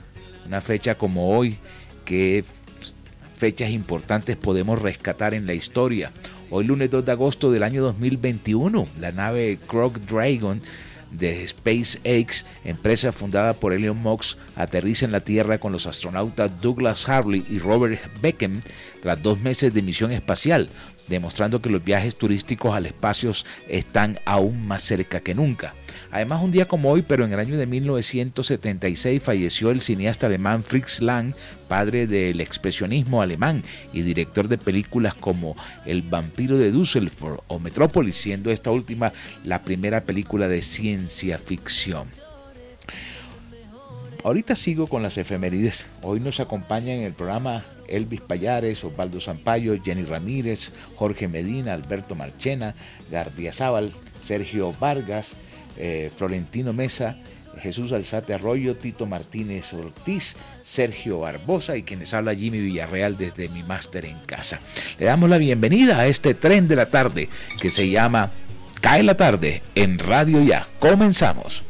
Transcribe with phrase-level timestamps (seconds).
[0.46, 1.56] una fecha como hoy,
[2.04, 2.44] que
[3.36, 6.12] fechas importantes podemos rescatar en la historia.
[6.50, 10.60] Hoy lunes 2 de agosto del año 2021, la nave Croc Dragon
[11.10, 17.08] de SpaceX, empresa fundada por Elon Musk, aterriza en la Tierra con los astronautas Douglas
[17.08, 18.62] Harley y Robert Beckham
[19.00, 20.68] tras dos meses de misión espacial,
[21.08, 23.32] demostrando que los viajes turísticos al espacio
[23.68, 25.74] están aún más cerca que nunca.
[26.12, 30.62] Además, un día como hoy, pero en el año de 1976, falleció el cineasta alemán
[30.62, 31.34] Fritz Lang,
[31.68, 33.62] padre del expresionismo alemán
[33.92, 35.56] y director de películas como
[35.86, 39.12] El vampiro de Düsseldorf o Metrópolis, siendo esta última
[39.44, 42.08] la primera película de ciencia ficción.
[44.24, 45.86] Ahorita sigo con las efemérides.
[46.02, 52.14] Hoy nos acompaña en el programa Elvis Payares, Osvaldo Zampayo, Jenny Ramírez, Jorge Medina, Alberto
[52.14, 52.74] Marchena,
[53.10, 53.92] Gardia Zaval,
[54.24, 55.32] Sergio Vargas,
[55.76, 57.16] eh, Florentino Mesa,
[57.60, 63.62] Jesús Alzate Arroyo, Tito Martínez Ortiz, Sergio Barbosa y quienes habla Jimmy Villarreal desde mi
[63.62, 64.60] máster en casa.
[64.98, 67.28] Le damos la bienvenida a este tren de la tarde
[67.60, 68.30] que se llama
[68.80, 70.66] Cae la tarde en Radio Ya.
[70.78, 71.62] Comenzamos.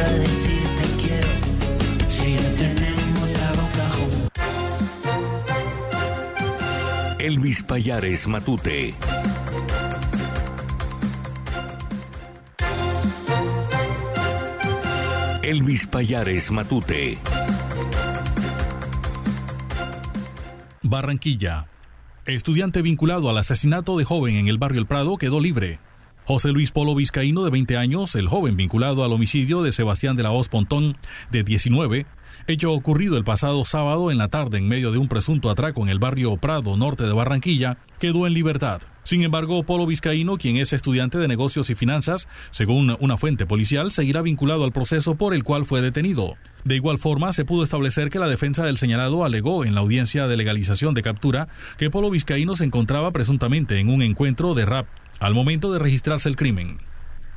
[0.00, 1.28] Me vas a decir te quiero
[2.06, 4.30] si ya tenemos la boca juntos?
[7.18, 8.94] Elvis Payares Matute.
[15.42, 17.18] Elvis Payares Matute.
[20.82, 21.66] Barranquilla.
[22.26, 25.80] Estudiante vinculado al asesinato de joven en el barrio El Prado quedó libre.
[26.30, 30.22] José Luis Polo Vizcaíno, de 20 años, el joven vinculado al homicidio de Sebastián de
[30.22, 30.96] la Hoz Pontón,
[31.32, 32.06] de 19,
[32.46, 35.88] hecho ocurrido el pasado sábado en la tarde en medio de un presunto atraco en
[35.88, 38.80] el barrio Prado, norte de Barranquilla, quedó en libertad.
[39.02, 43.90] Sin embargo, Polo Vizcaíno, quien es estudiante de negocios y finanzas, según una fuente policial,
[43.90, 46.36] seguirá vinculado al proceso por el cual fue detenido.
[46.64, 50.28] De igual forma, se pudo establecer que la defensa del señalado alegó en la audiencia
[50.28, 54.86] de legalización de captura que Polo Vizcaíno se encontraba presuntamente en un encuentro de rap
[55.20, 56.78] al momento de registrarse el crimen.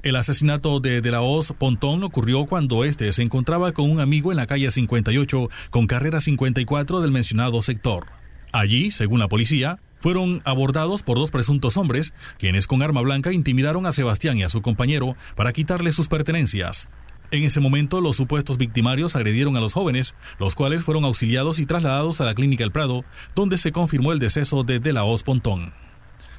[0.02, 4.32] El asesinato de De la Hoz Pontón ocurrió cuando este se encontraba con un amigo
[4.32, 8.08] en la calle 58 con carrera 54 del mencionado sector.
[8.52, 13.86] Allí, según la policía, fueron abordados por dos presuntos hombres, quienes con arma blanca intimidaron
[13.86, 16.90] a Sebastián y a su compañero para quitarle sus pertenencias.
[17.32, 21.66] En ese momento, los supuestos victimarios agredieron a los jóvenes, los cuales fueron auxiliados y
[21.66, 25.24] trasladados a la clínica El Prado, donde se confirmó el deceso de De la Hoz
[25.24, 25.74] Pontón.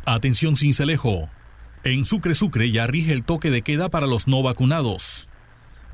[0.06, 1.30] Atención Cincelejo.
[1.82, 5.30] En Sucre Sucre ya rige el toque de queda para los no vacunados.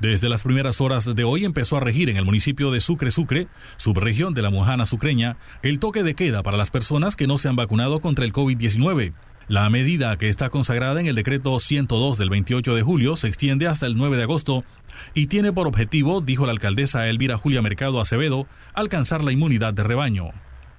[0.01, 3.47] Desde las primeras horas de hoy empezó a regir en el municipio de Sucre Sucre,
[3.77, 7.47] subregión de la Mojana Sucreña, el toque de queda para las personas que no se
[7.47, 9.13] han vacunado contra el COVID-19.
[9.47, 13.67] La medida que está consagrada en el decreto 102 del 28 de julio se extiende
[13.67, 14.65] hasta el 9 de agosto
[15.13, 19.83] y tiene por objetivo, dijo la alcaldesa Elvira Julia Mercado Acevedo, alcanzar la inmunidad de
[19.83, 20.31] rebaño.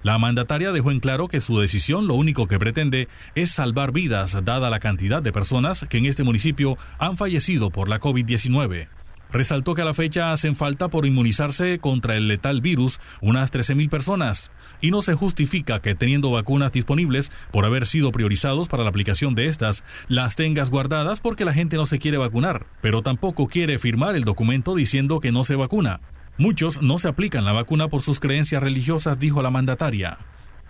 [0.03, 4.37] La mandataria dejó en claro que su decisión lo único que pretende es salvar vidas
[4.43, 8.89] dada la cantidad de personas que en este municipio han fallecido por la COVID-19.
[9.31, 13.89] Resaltó que a la fecha hacen falta por inmunizarse contra el letal virus unas 13.000
[13.89, 14.51] personas
[14.81, 19.35] y no se justifica que teniendo vacunas disponibles por haber sido priorizados para la aplicación
[19.35, 23.79] de estas, las tengas guardadas porque la gente no se quiere vacunar, pero tampoco quiere
[23.79, 26.01] firmar el documento diciendo que no se vacuna.
[26.37, 30.17] Muchos no se aplican la vacuna por sus creencias religiosas, dijo la mandataria.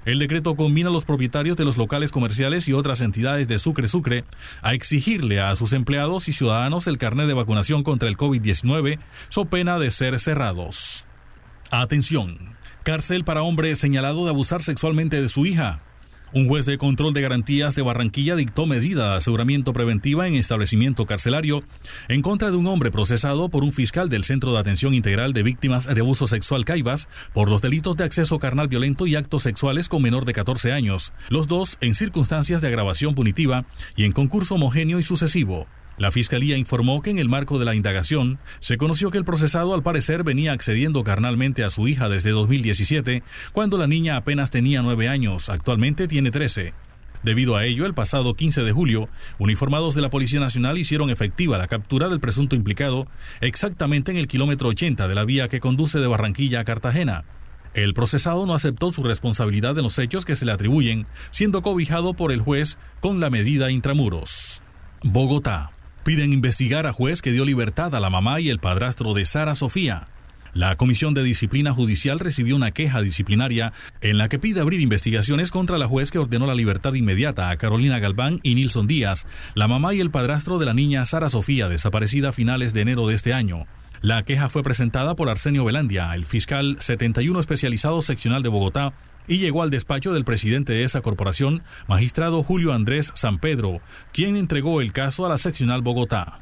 [0.06, 3.88] El decreto combina a los propietarios de los locales comerciales y otras entidades de Sucre
[3.88, 4.25] Sucre
[4.62, 9.00] a exigirle a sus empleados y ciudadanos el carnet de vacunación contra el COVID-19,
[9.30, 11.06] so pena de ser cerrados.
[11.71, 12.57] Atención.
[12.83, 15.80] Cárcel para hombre señalado de abusar sexualmente de su hija.
[16.36, 21.06] Un juez de control de garantías de Barranquilla dictó medida de aseguramiento preventiva en establecimiento
[21.06, 21.64] carcelario
[22.08, 25.44] en contra de un hombre procesado por un fiscal del Centro de Atención Integral de
[25.44, 29.90] Víctimas de Abuso Sexual Caivas por los delitos de acceso carnal violento y actos sexuales
[29.90, 33.66] con menor de 14 años, los dos en circunstancias de agravación punitiva
[33.96, 35.68] y en concurso homogéneo y sucesivo.
[35.98, 39.75] La Fiscalía informó que en el marco de la indagación se conoció que el procesado
[39.75, 44.81] al parecer venía accediendo carnalmente a su hija desde 2017, cuando la niña apenas tenía
[44.81, 46.74] nueve años, actualmente tiene 13.
[47.22, 49.07] Debido a ello, el pasado 15 de julio,
[49.40, 53.07] uniformados de la Policía Nacional hicieron efectiva la captura del presunto implicado
[53.39, 57.24] exactamente en el kilómetro 80 de la vía que conduce de Barranquilla a Cartagena.
[57.74, 62.13] El procesado no aceptó su responsabilidad en los hechos que se le atribuyen, siendo cobijado
[62.13, 64.62] por el juez con la medida intramuros.
[65.01, 65.72] Bogotá.
[66.04, 69.56] Piden investigar a juez que dio libertad a la mamá y el padrastro de Sara
[69.56, 70.08] Sofía.
[70.54, 73.72] La Comisión de Disciplina Judicial recibió una queja disciplinaria
[74.02, 77.56] en la que pide abrir investigaciones contra la juez que ordenó la libertad inmediata a
[77.56, 81.70] Carolina Galván y Nilson Díaz, la mamá y el padrastro de la niña Sara Sofía,
[81.70, 83.66] desaparecida a finales de enero de este año.
[84.02, 88.92] La queja fue presentada por Arsenio Velandia, el fiscal 71 especializado seccional de Bogotá,
[89.28, 93.81] y llegó al despacho del presidente de esa corporación, magistrado Julio Andrés San Pedro,
[94.12, 96.40] quien entregó el caso a la seccional Bogotá.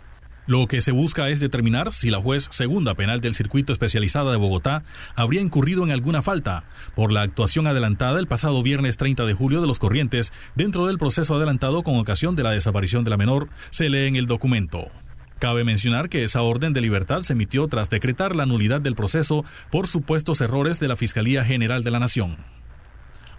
[0.47, 4.37] Lo que se busca es determinar si la juez segunda penal del circuito especializada de
[4.37, 4.83] Bogotá
[5.15, 9.61] habría incurrido en alguna falta por la actuación adelantada el pasado viernes 30 de julio
[9.61, 13.49] de los corrientes dentro del proceso adelantado con ocasión de la desaparición de la menor,
[13.69, 14.89] se lee en el documento.
[15.37, 19.45] Cabe mencionar que esa orden de libertad se emitió tras decretar la nulidad del proceso
[19.69, 22.37] por supuestos errores de la Fiscalía General de la Nación.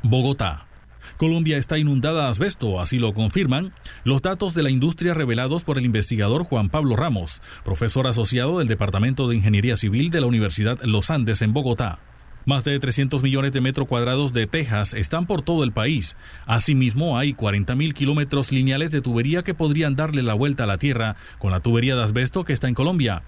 [0.03, 0.67] Bogotá.
[1.17, 3.73] Colombia está inundada de asbesto, así lo confirman
[4.05, 8.69] los datos de la industria revelados por el investigador Juan Pablo Ramos, profesor asociado del
[8.69, 12.01] Departamento de Ingeniería Civil de la Universidad Los Andes en Bogotá.
[12.45, 16.17] Más de 300 millones de metros cuadrados de tejas están por todo el país.
[16.45, 21.15] Asimismo, hay 40.000 kilómetros lineales de tubería que podrían darle la vuelta a la Tierra
[21.39, 23.23] con la tubería de asbesto que está en Colombia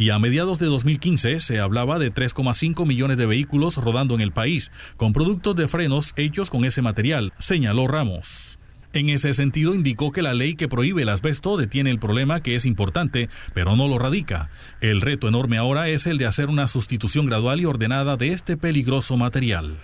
[0.00, 4.32] y a mediados de 2015 se hablaba de 3,5 millones de vehículos rodando en el
[4.32, 8.58] país, con productos de frenos hechos con ese material, señaló Ramos.
[8.94, 12.56] En ese sentido, indicó que la ley que prohíbe el asbesto detiene el problema que
[12.56, 14.48] es importante, pero no lo radica.
[14.80, 18.56] El reto enorme ahora es el de hacer una sustitución gradual y ordenada de este
[18.56, 19.80] peligroso material.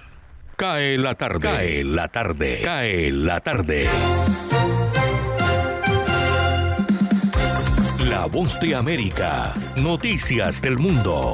[0.57, 3.87] Cae la tarde, cae la tarde, cae la tarde.
[8.29, 9.55] Voz de América.
[9.77, 11.33] Noticias del mundo.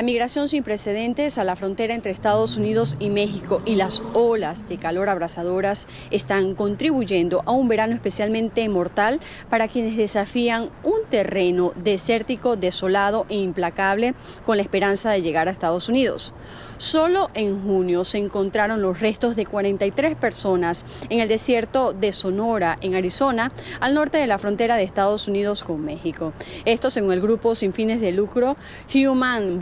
[0.00, 4.66] La migración sin precedentes a la frontera entre Estados Unidos y México y las olas
[4.66, 11.74] de calor abrasadoras están contribuyendo a un verano especialmente mortal para quienes desafían un terreno
[11.76, 14.14] desértico, desolado e implacable
[14.46, 16.32] con la esperanza de llegar a Estados Unidos.
[16.78, 22.78] Solo en junio se encontraron los restos de 43 personas en el desierto de Sonora,
[22.80, 26.32] en Arizona, al norte de la frontera de Estados Unidos con México.
[26.64, 28.56] Esto según el grupo sin fines de lucro
[28.94, 29.58] Human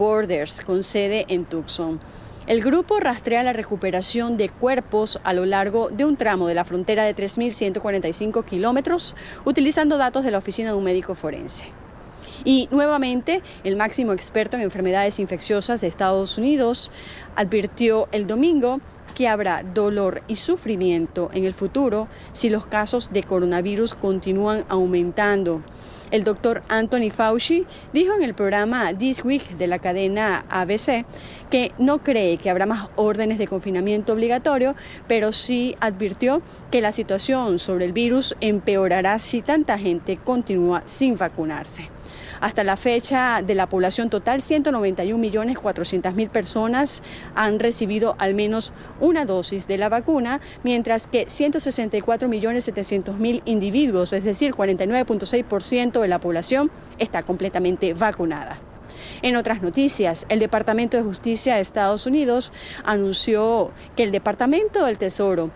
[0.67, 2.01] Con sede en Tucson.
[2.47, 6.67] El grupo rastrea la recuperación de cuerpos a lo largo de un tramo de la
[6.67, 9.17] frontera de 3.145 kilómetros,
[9.47, 11.69] utilizando datos de la oficina de un médico forense.
[12.45, 16.93] Y nuevamente, el máximo experto en enfermedades infecciosas de Estados Unidos
[17.35, 18.81] advirtió el domingo
[19.15, 25.63] que habrá dolor y sufrimiento en el futuro si los casos de coronavirus continúan aumentando.
[26.11, 31.05] El doctor Anthony Fauci dijo en el programa This Week de la cadena ABC
[31.51, 34.75] que no cree que habrá más órdenes de confinamiento obligatorio,
[35.07, 41.17] pero sí advirtió que la situación sobre el virus empeorará si tanta gente continúa sin
[41.17, 41.91] vacunarse.
[42.41, 47.03] Hasta la fecha de la población total, 191.400.000 personas
[47.35, 54.55] han recibido al menos una dosis de la vacuna, mientras que 164.700.000 individuos, es decir,
[54.55, 58.59] 49.6% de la población, está completamente vacunada.
[59.23, 62.53] En otras noticias, el Departamento de Justicia de Estados Unidos
[62.85, 65.51] anunció que el Departamento del Tesoro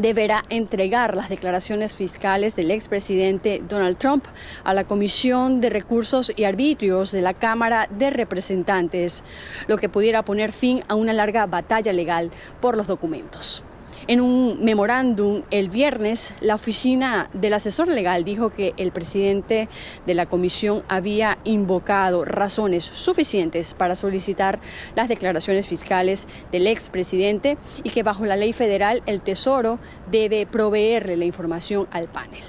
[0.00, 4.24] deberá entregar las declaraciones fiscales del expresidente Donald Trump
[4.64, 9.22] a la Comisión de Recursos y Arbitrios de la Cámara de Representantes,
[9.66, 12.30] lo que pudiera poner fin a una larga batalla legal
[12.60, 13.64] por los documentos.
[14.10, 19.68] En un memorándum el viernes, la oficina del asesor legal dijo que el presidente
[20.04, 24.58] de la comisión había invocado razones suficientes para solicitar
[24.96, 29.78] las declaraciones fiscales del expresidente y que bajo la ley federal el Tesoro
[30.10, 32.42] debe proveerle la información al panel.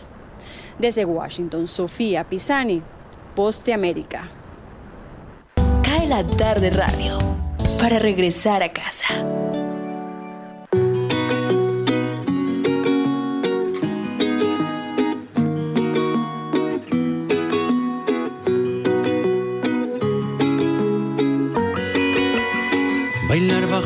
[0.79, 2.81] Desde Washington, Sofía Pisani,
[3.35, 4.31] Poste América.
[5.83, 7.19] Cae la tarde radio
[7.79, 9.13] para regresar a casa.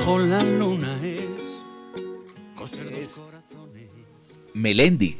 [0.06, 1.64] Bajo la luna es
[2.54, 3.90] coser dos corazones.
[4.54, 5.18] Melendi,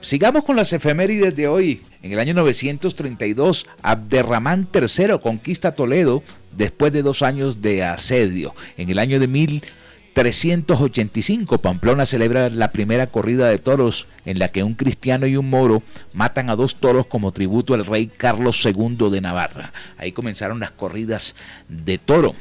[0.00, 1.82] Sigamos con las efemérides de hoy.
[2.02, 6.22] En el año 932, Abderramán III conquista Toledo
[6.56, 8.54] después de dos años de asedio.
[8.76, 14.62] En el año de 1385, Pamplona celebra la primera corrida de toros en la que
[14.62, 19.10] un cristiano y un moro matan a dos toros como tributo al rey Carlos II
[19.10, 19.72] de Navarra.
[19.96, 21.34] Ahí comenzaron las corridas
[21.68, 22.36] de toro.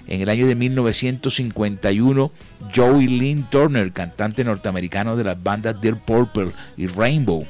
[0.06, 2.32] En el año de 1951,
[2.74, 7.46] Joey Lynn Turner, cantante norteamericano de las bandas Dear Purple y Rainbow.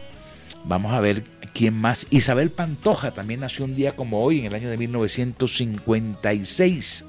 [0.64, 1.24] Vamos a ver
[1.54, 2.06] quién más.
[2.10, 7.04] Isabel Pantoja también nació un día como hoy, en el año de 1956.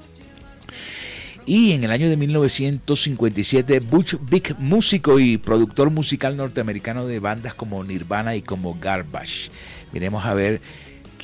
[1.46, 7.54] Y en el año de 1957, Butch Big, músico y productor musical norteamericano de bandas
[7.54, 9.50] como Nirvana y como Garbage.
[9.92, 10.60] Miremos a ver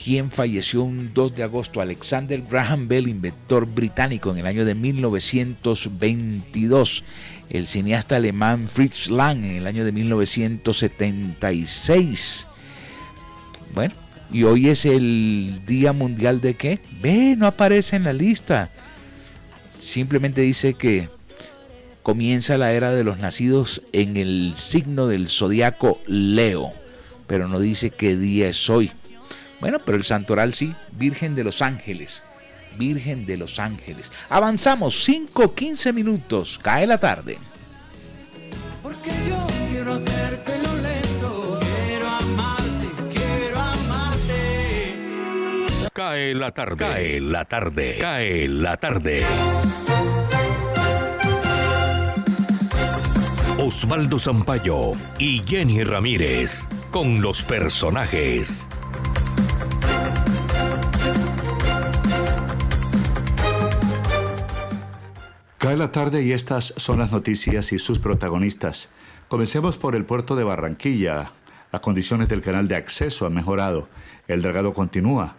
[0.02, 1.80] quién falleció un 2 de agosto.
[1.80, 7.04] Alexander Graham Bell, inventor británico en el año de 1922
[7.50, 12.47] el cineasta alemán Fritz Lang en el año de 1976.
[13.75, 13.93] Bueno,
[14.33, 16.79] y hoy es el Día Mundial de qué?
[17.00, 18.71] Ve, no aparece en la lista.
[19.81, 21.09] Simplemente dice que
[22.03, 26.73] comienza la era de los nacidos en el signo del zodiaco Leo,
[27.26, 28.91] pero no dice qué día es hoy.
[29.61, 32.23] Bueno, pero el santoral sí, Virgen de los Ángeles.
[32.76, 34.12] Virgen de los Ángeles.
[34.28, 37.38] Avanzamos 5, 15 minutos, cae la tarde.
[38.83, 44.95] Porque yo quiero hacerte lo lento, quiero amarte, quiero amarte.
[45.92, 49.25] Cae la tarde, cae la tarde, cae la tarde.
[53.59, 58.68] Osvaldo Zampayo y Jenny Ramírez con los personajes.
[65.58, 68.92] Cae la tarde y estas son las noticias y sus protagonistas.
[69.28, 71.30] Comencemos por el puerto de Barranquilla.
[71.72, 73.88] Las condiciones del canal de acceso han mejorado.
[74.28, 75.36] El dragado continúa.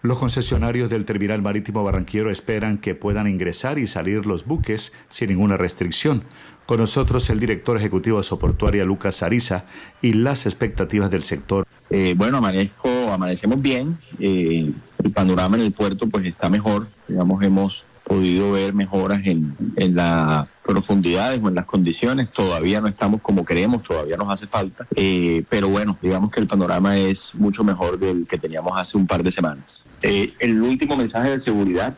[0.00, 5.30] Los concesionarios del terminal marítimo barranquero esperan que puedan ingresar y salir los buques sin
[5.30, 6.22] ninguna restricción.
[6.66, 9.64] Con nosotros el director ejecutivo de Soportuaria, Lucas Ariza,
[10.00, 11.66] y las expectativas del sector.
[11.90, 13.98] Eh, bueno, amanezco, amanecemos bien.
[14.20, 14.70] Eh,
[15.02, 16.86] el panorama en el puerto pues está mejor.
[17.08, 22.30] Digamos, hemos podido ver mejoras en, en las profundidades o en las condiciones.
[22.30, 24.86] Todavía no estamos como queremos, todavía nos hace falta.
[24.96, 29.06] Eh, pero bueno, digamos que el panorama es mucho mejor del que teníamos hace un
[29.06, 29.84] par de semanas.
[30.02, 31.94] Eh, el último mensaje de seguridad,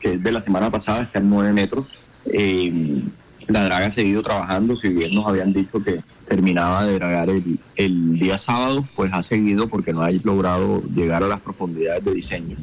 [0.00, 1.86] que es de la semana pasada, está en 9 metros.
[2.32, 3.02] Eh,
[3.46, 7.58] la draga ha seguido trabajando, si bien nos habían dicho que terminaba de dragar el,
[7.76, 12.14] el día sábado, pues ha seguido porque no ha logrado llegar a las profundidades de
[12.14, 12.56] diseño.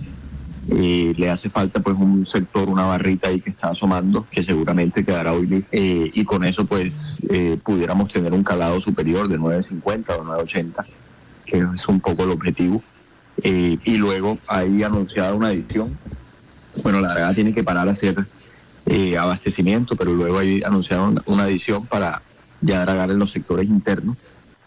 [0.69, 5.03] Eh, le hace falta pues un sector, una barrita ahí que está asomando, que seguramente
[5.03, 5.69] quedará hoy listo.
[5.71, 10.85] Eh, y con eso pues eh, pudiéramos tener un calado superior de 950 o 980,
[11.45, 12.83] que es un poco el objetivo.
[13.43, 15.97] y luego ahí anunciada una edición.
[16.83, 18.25] Bueno, la verdad tiene que parar a hacer
[19.19, 22.21] abastecimiento, pero luego ahí anunciaron una edición para
[22.61, 24.17] ya dragar en los sectores internos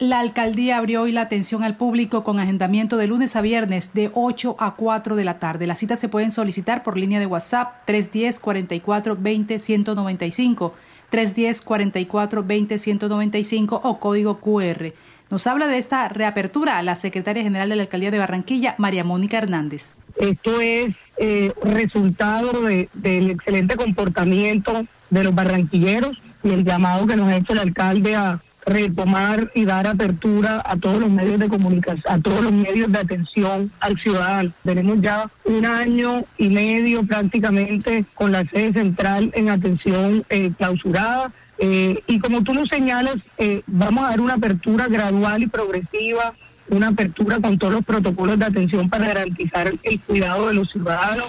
[0.00, 4.10] la alcaldía abrió hoy la atención al público con agendamiento de lunes a viernes de
[4.14, 5.66] 8 a 4 de la tarde.
[5.66, 10.74] Las citas se pueden solicitar por línea de WhatsApp 310 44 20 195,
[11.10, 14.94] 310 44 20 195 o código QR.
[15.28, 19.36] Nos habla de esta reapertura la secretaria general de la alcaldía de Barranquilla, María Mónica
[19.36, 19.96] Hernández.
[20.16, 22.50] Esto es eh, resultado
[22.94, 28.16] del excelente comportamiento de los barranquilleros y el llamado que nos ha hecho el alcalde
[28.16, 32.90] a retomar y dar apertura a todos los medios de comunicación, a todos los medios
[32.92, 34.52] de atención al ciudadano.
[34.64, 41.32] Tenemos ya un año y medio prácticamente con la sede central en atención eh, clausurada.
[41.58, 46.34] Eh, y como tú lo señalas, eh, vamos a dar una apertura gradual y progresiva,
[46.68, 51.26] una apertura con todos los protocolos de atención para garantizar el cuidado de los ciudadanos.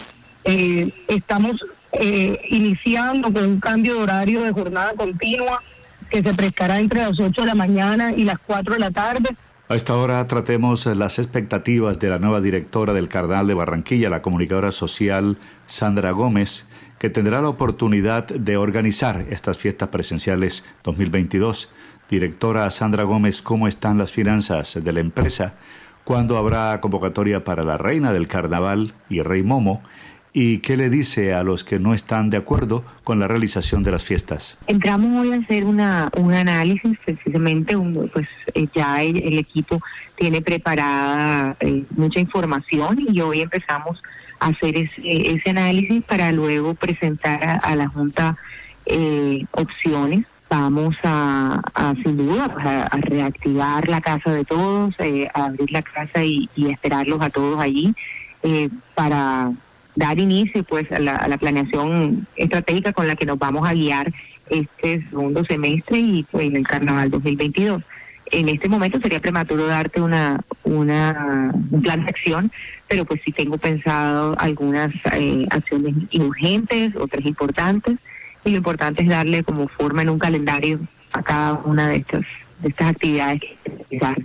[1.08, 1.58] estamos
[2.50, 5.62] iniciando con un cambio de horario de jornada continua
[6.12, 9.30] que se prestará entre las 8 de la mañana y las 4 de la tarde.
[9.70, 14.22] A esta hora tratemos las expectativas de la nueva directora del Cardenal de Barranquilla, la
[14.22, 16.68] comunicadora social Sandra Gómez,
[17.00, 21.70] que tendrá la oportunidad de organizar estas fiestas presenciales 2022.
[22.10, 25.56] Directora Sandra Gómez, ¿cómo están las finanzas de la empresa?
[26.04, 29.82] ¿Cuándo habrá convocatoria para la reina del carnaval y Rey Momo?
[30.34, 33.92] ¿Y qué le dice a los que no están de acuerdo con la realización de
[33.92, 34.58] las fiestas?
[34.68, 37.78] Entramos hoy a hacer una, un análisis, precisamente
[38.14, 39.82] pues eh, ya el, equipo
[40.16, 44.02] tiene preparada eh, mucha información y hoy empezamos
[44.40, 45.02] a hacer ese,
[45.34, 48.38] ese análisis para luego presentar a, la Junta
[48.86, 50.26] eh, opciones.
[50.50, 51.62] Vamos a,
[52.04, 54.96] sin duda, pues, a, reactivar la casa de todos,
[55.34, 57.94] a abrir la casa y, y esperarlos a todos allí
[58.96, 59.52] para
[59.96, 64.12] dar inicio pues a la, planeación estratégica con la que nos vamos a guiar
[64.50, 67.82] este segundo semestre y pues en el carnaval 2022.
[68.28, 72.52] En este momento sería prematuro darte una, una un plan de acción,
[72.88, 77.98] pero pues sí tengo pensado algunas eh, acciones urgentes, otras importantes,
[78.46, 80.80] y lo importante es darle como forma en un calendario
[81.12, 82.26] a cada una de estas
[82.62, 83.42] de estas actividades,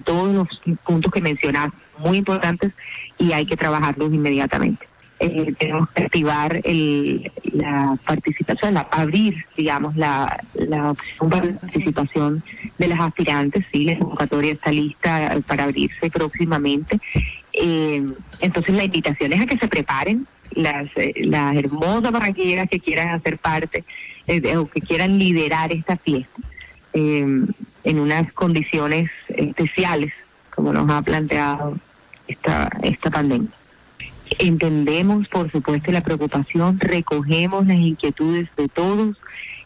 [0.04, 2.72] todos los puntos que mencionas muy importantes
[3.18, 4.86] y hay que trabajarlos inmediatamente.
[5.18, 11.58] Eh, tenemos que activar el, la participación, la, abrir, digamos, la, la opción para la
[11.58, 12.42] participación
[12.76, 13.64] de las aspirantes.
[13.72, 17.00] Sí, la convocatoria está lista para abrirse próximamente.
[17.54, 18.06] Eh,
[18.40, 21.14] entonces, la invitación es a que se preparen las, eh,
[21.54, 23.84] hermosas barranquilleras que quieran hacer parte
[24.56, 26.42] o que quieran liderar esta fiesta
[26.92, 30.12] en unas condiciones especiales,
[30.54, 31.78] como nos ha planteado
[32.26, 33.50] esta, esta pandemia.
[34.38, 39.16] Entendemos, por supuesto, la preocupación, recogemos las inquietudes de todos.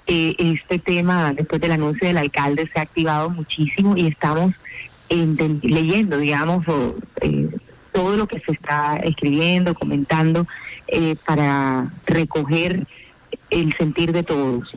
[0.06, 4.54] Eh, este tema, después del anuncio del alcalde, se ha activado muchísimo y estamos
[5.08, 6.64] leyendo, digamos,
[7.20, 7.48] eh,
[7.92, 10.46] todo lo que se está escribiendo, comentando,
[10.86, 12.86] eh, para recoger
[13.50, 14.68] el sentir de todos.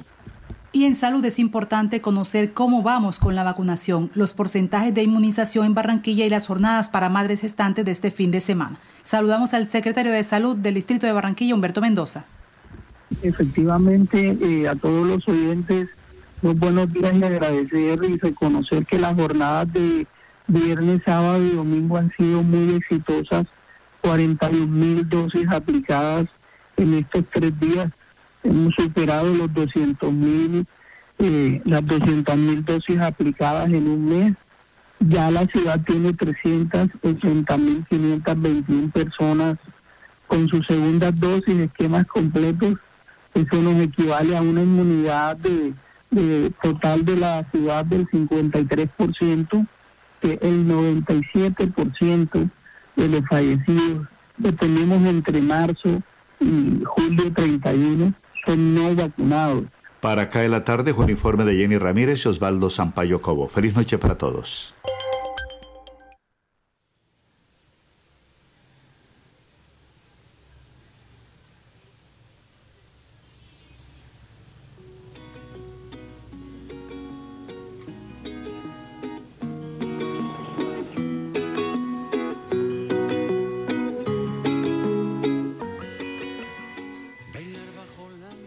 [0.72, 5.68] Y en salud es importante conocer cómo vamos con la vacunación, los porcentajes de inmunización
[5.68, 8.80] en Barranquilla y las jornadas para madres gestantes de este fin de semana.
[9.04, 12.26] Saludamos al secretario de Salud del Distrito de Barranquilla, Humberto Mendoza.
[13.22, 15.90] Efectivamente, eh, a todos los oyentes,
[16.42, 20.08] los buenos días y agradecer y reconocer que las jornadas de
[20.48, 23.46] viernes, sábado y domingo han sido muy exitosas.
[24.02, 26.28] 41 mil dosis aplicadas
[26.76, 27.90] en estos tres días
[28.44, 30.66] hemos superado los 200 mil,
[31.20, 34.34] eh, las 200 mil dosis aplicadas en un mes.
[35.10, 39.58] Ya la ciudad tiene 380 mil 521 personas
[40.28, 42.76] con sus segundas dosis, esquemas completos,
[43.34, 45.74] eso nos equivale a una inmunidad de,
[46.10, 49.68] de total de la ciudad del 53%,
[50.22, 52.50] que el 97%
[52.96, 54.08] de los fallecidos
[54.42, 56.02] que tenemos entre marzo
[56.40, 58.14] y julio 31
[58.46, 59.64] son no vacunados.
[60.00, 63.48] Para acá en la tarde, un informe de Jenny Ramírez y Osvaldo Sampaio Cobo.
[63.48, 64.76] Feliz noche para todos.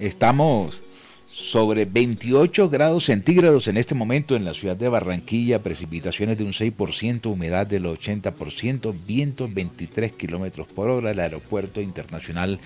[0.06, 0.84] Estamos
[1.28, 6.52] sobre 28 grados centígrados en este momento en la ciudad de Barranquilla, precipitaciones de un
[6.52, 11.10] 6%, humedad del 80%, vientos 23 kilómetros por hora.
[11.10, 12.60] El aeropuerto internacional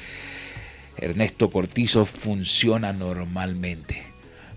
[0.98, 4.02] Ernesto Cortizo funciona normalmente.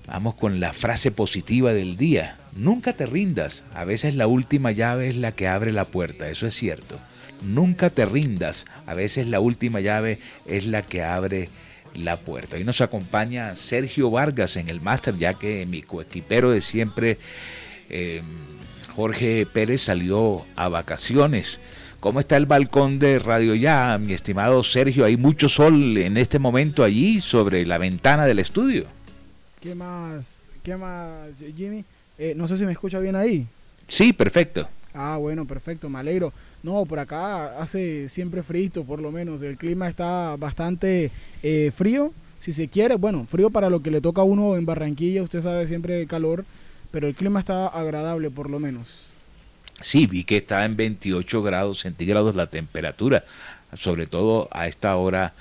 [0.05, 2.35] Vamos con la frase positiva del día.
[2.53, 3.63] Nunca te rindas.
[3.73, 6.27] A veces la última llave es la que abre la puerta.
[6.27, 6.99] Eso es cierto.
[7.41, 8.65] Nunca te rindas.
[8.85, 11.47] A veces la última llave es la que abre
[11.95, 12.55] la puerta.
[12.55, 17.17] Hoy nos acompaña Sergio Vargas en el máster, ya que mi coequipero de siempre,
[17.89, 18.21] eh,
[18.95, 21.59] Jorge Pérez, salió a vacaciones.
[21.99, 25.05] ¿Cómo está el balcón de Radio Ya, mi estimado Sergio?
[25.05, 28.87] Hay mucho sol en este momento allí sobre la ventana del estudio.
[29.61, 31.85] ¿Qué más, qué más Jimmy?
[32.17, 33.47] Eh, no sé si me escucha bien ahí.
[33.87, 34.67] Sí, perfecto.
[34.93, 36.31] Ah, bueno, perfecto, me alegro.
[36.61, 39.41] No, por acá hace siempre frío, por lo menos.
[39.41, 42.95] El clima está bastante eh, frío, si se quiere.
[42.95, 46.45] Bueno, frío para lo que le toca a uno en Barranquilla, usted sabe, siempre calor,
[46.91, 49.05] pero el clima está agradable, por lo menos.
[49.81, 53.23] Sí, vi que está en 28 grados centígrados la temperatura,
[53.73, 55.33] sobre todo a esta hora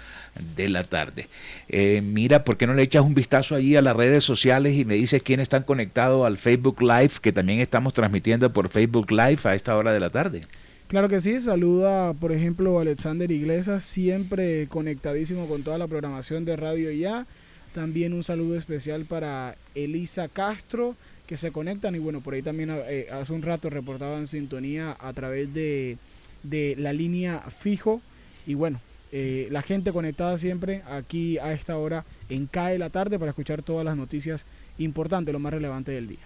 [0.57, 1.29] de la tarde.
[1.69, 4.85] Eh, mira, ¿por qué no le echas un vistazo allí a las redes sociales y
[4.85, 9.41] me dices quiénes están conectados al Facebook Live, que también estamos transmitiendo por Facebook Live
[9.45, 10.43] a esta hora de la tarde?
[10.89, 16.57] Claro que sí, saluda por ejemplo Alexander Iglesias, siempre conectadísimo con toda la programación de
[16.57, 17.27] Radio Ya.
[17.75, 20.95] También un saludo especial para Elisa Castro,
[21.27, 25.13] que se conectan y bueno, por ahí también eh, hace un rato reportaban sintonía a
[25.15, 25.97] través de,
[26.43, 28.03] de la línea fijo.
[28.47, 28.79] Y bueno,
[29.13, 33.63] eh, la gente conectada siempre aquí a esta hora en CAE la tarde para escuchar
[33.63, 34.47] todas las noticias
[34.79, 36.21] importantes, lo más relevante del día.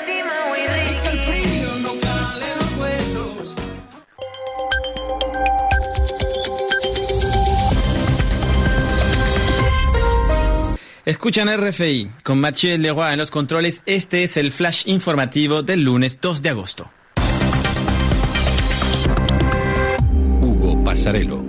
[11.08, 13.80] Escuchan RFI con Mathieu Leroy en los controles.
[13.86, 16.90] Este es el flash informativo del lunes 2 de agosto.
[20.42, 21.46] Hugo Pasarelo.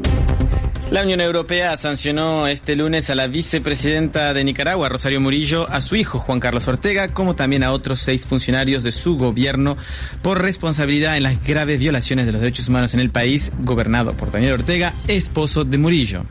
[0.91, 5.97] La Unión Europea sancionó este lunes a la vicepresidenta de Nicaragua, Rosario Murillo, a su
[5.97, 9.75] hijo Juan Carlos Ortega, como también a otros seis funcionarios de su gobierno
[10.21, 14.31] por responsabilidad en las graves violaciones de los derechos humanos en el país, gobernado por
[14.31, 16.23] Daniel Ortega, esposo de Murillo.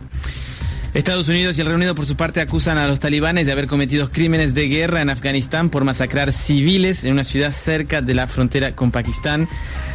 [0.95, 3.67] Estados Unidos y el Reino Unido por su parte acusan a los talibanes de haber
[3.67, 8.27] cometido crímenes de guerra en Afganistán por masacrar civiles en una ciudad cerca de la
[8.27, 9.49] frontera con Pakistán.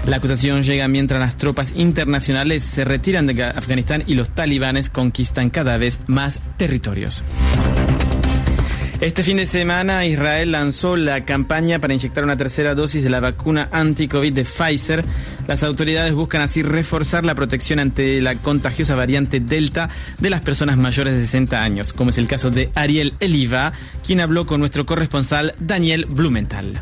[0.05, 5.49] La acusación llega mientras las tropas internacionales se retiran de Afganistán y los talibanes conquistan
[5.49, 7.23] cada vez más territorios.
[9.03, 13.19] Este fin de semana Israel lanzó la campaña para inyectar una tercera dosis de la
[13.19, 15.03] vacuna anti-COVID de Pfizer.
[15.45, 19.89] Las autoridades buscan así reforzar la protección ante la contagiosa variante Delta
[20.19, 23.73] de las personas mayores de 60 años, como es el caso de Ariel Eliva,
[24.07, 26.79] quien habló con nuestro corresponsal Daniel Blumenthal.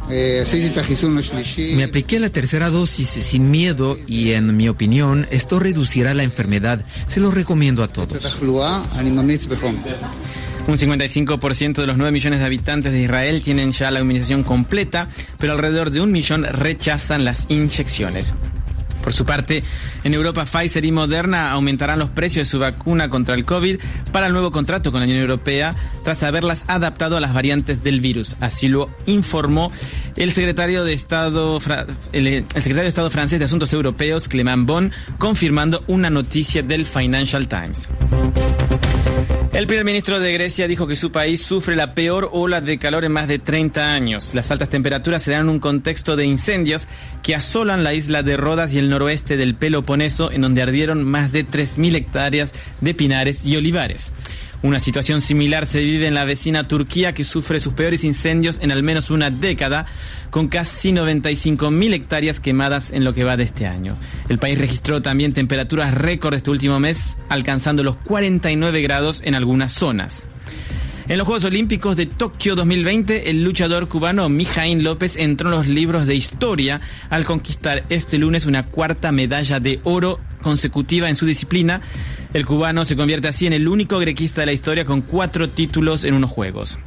[1.75, 6.85] Me apliqué la tercera dosis sin miedo y en mi opinión esto reducirá la enfermedad.
[7.07, 8.21] Se lo recomiendo a todos.
[10.67, 15.07] Un 55% de los 9 millones de habitantes de Israel tienen ya la inmunización completa,
[15.37, 18.33] pero alrededor de un millón rechazan las inyecciones.
[19.01, 19.63] Por su parte,
[20.03, 23.79] en Europa Pfizer y Moderna aumentarán los precios de su vacuna contra el COVID
[24.11, 27.99] para el nuevo contrato con la Unión Europea tras haberlas adaptado a las variantes del
[27.99, 28.35] virus.
[28.39, 29.71] Así lo informó
[30.15, 31.59] el secretario de Estado,
[32.13, 37.47] el, secretario de Estado francés de Asuntos Europeos, Clément Bon, confirmando una noticia del Financial
[37.47, 37.87] Times.
[39.53, 43.03] El primer ministro de Grecia dijo que su país sufre la peor ola de calor
[43.03, 44.33] en más de 30 años.
[44.33, 46.87] Las altas temperaturas se dan en un contexto de incendios
[47.21, 51.33] que asolan la isla de Rodas y el noroeste del Peloponeso, en donde ardieron más
[51.33, 54.13] de 3.000 hectáreas de pinares y olivares.
[54.63, 58.71] Una situación similar se vive en la vecina Turquía que sufre sus peores incendios en
[58.71, 59.87] al menos una década,
[60.29, 63.97] con casi 95.000 hectáreas quemadas en lo que va de este año.
[64.29, 69.73] El país registró también temperaturas récord este último mes, alcanzando los 49 grados en algunas
[69.73, 70.27] zonas.
[71.07, 75.67] En los Juegos Olímpicos de Tokio 2020, el luchador cubano Mijaín López entró en los
[75.67, 81.25] libros de historia al conquistar este lunes una cuarta medalla de oro consecutiva en su
[81.25, 81.81] disciplina.
[82.33, 86.03] El cubano se convierte así en el único grequista de la historia con cuatro títulos
[86.03, 86.77] en unos Juegos.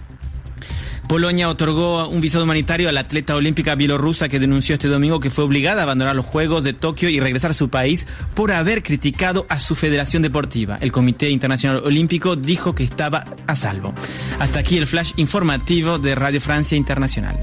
[1.09, 5.31] Polonia otorgó un visado humanitario a la atleta olímpica bielorrusa que denunció este domingo que
[5.31, 8.83] fue obligada a abandonar los Juegos de Tokio y regresar a su país por haber
[8.83, 10.79] criticado a su federación deportiva.
[10.81, 13.95] El Comité Internacional Olímpico dijo que estaba a salvo.
[14.39, 17.37] Hasta aquí el flash informativo de Radio Francia Internacional.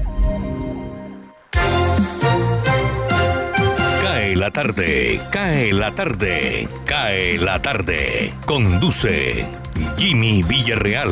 [4.02, 8.32] Cae la tarde, cae la tarde, cae la tarde.
[8.44, 9.46] Conduce
[9.96, 11.10] Jimmy Villarreal.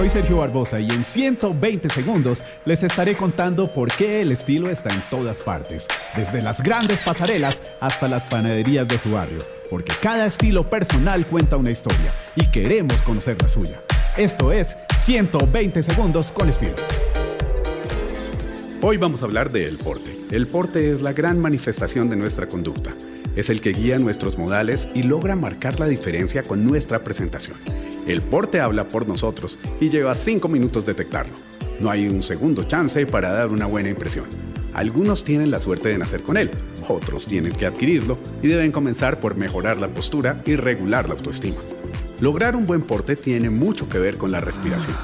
[0.00, 4.88] Soy Sergio Barbosa y en 120 segundos les estaré contando por qué el estilo está
[4.94, 10.24] en todas partes, desde las grandes pasarelas hasta las panaderías de su barrio, porque cada
[10.24, 13.82] estilo personal cuenta una historia y queremos conocer la suya.
[14.16, 16.76] Esto es 120 segundos con estilo.
[18.80, 20.16] Hoy vamos a hablar de porte.
[20.30, 22.94] El porte es la gran manifestación de nuestra conducta.
[23.36, 27.56] Es el que guía nuestros modales y logra marcar la diferencia con nuestra presentación.
[28.06, 31.34] El porte habla por nosotros y lleva 5 minutos detectarlo.
[31.80, 34.26] No hay un segundo chance para dar una buena impresión.
[34.74, 36.50] Algunos tienen la suerte de nacer con él,
[36.88, 41.56] otros tienen que adquirirlo y deben comenzar por mejorar la postura y regular la autoestima.
[42.20, 44.96] Lograr un buen porte tiene mucho que ver con la respiración.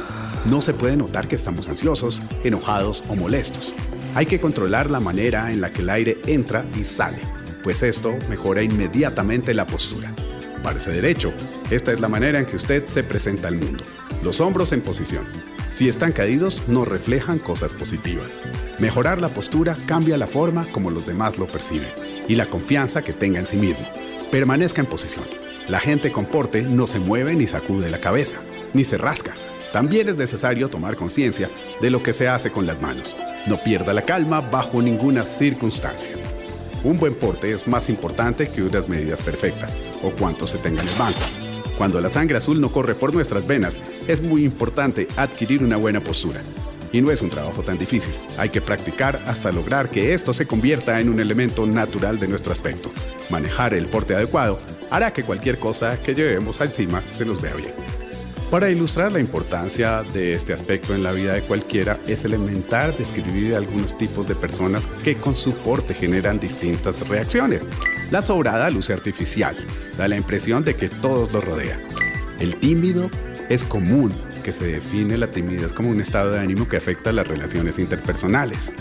[0.45, 3.75] No se puede notar que estamos ansiosos, enojados o molestos.
[4.15, 7.19] Hay que controlar la manera en la que el aire entra y sale,
[7.67, 10.15] pues esto mejora inmediatamente la postura.
[10.63, 11.33] Parece derecho.
[11.69, 13.83] Esta es la manera en que usted se presenta al mundo.
[14.23, 15.25] Los hombros en posición.
[15.69, 18.45] Si están caídos, no reflejan cosas positivas.
[18.79, 21.89] Mejorar la postura cambia la forma como los demás lo perciben
[22.29, 23.85] y la confianza que tenga en sí mismo.
[24.31, 25.25] Permanezca en posición.
[25.67, 28.37] La gente con porte no se mueve ni sacude la cabeza,
[28.75, 29.35] ni se rasca.
[29.73, 31.51] También es necesario tomar conciencia
[31.81, 33.17] de lo que se hace con las manos.
[33.49, 36.13] No pierda la calma bajo ninguna circunstancia.
[36.87, 40.89] Un buen porte es más importante que unas medidas perfectas o cuánto se tenga en
[40.89, 41.19] el banco.
[41.77, 46.01] Cuando la sangre azul no corre por nuestras venas, es muy importante adquirir una buena
[46.01, 46.41] postura.
[46.93, 48.15] Y no es un trabajo tan difícil.
[48.39, 52.53] Hay que practicar hasta lograr que esto se convierta en un elemento natural de nuestro
[52.53, 52.93] aspecto.
[53.31, 57.96] Manejar el porte adecuado hará que cualquier cosa que llevemos encima se nos vea bien.
[58.51, 63.57] Para ilustrar la importancia de este aspecto en la vida de cualquiera, es elemental describir
[63.57, 67.69] algunos tipos de personas que con su porte generan distintas reacciones.
[68.13, 69.57] La sobrada luce artificial,
[69.99, 71.83] da la impresión de que todos lo rodean.
[72.39, 73.11] El tímido
[73.49, 74.13] es común,
[74.45, 78.75] que se define la timidez como un estado de ánimo que afecta las relaciones interpersonales.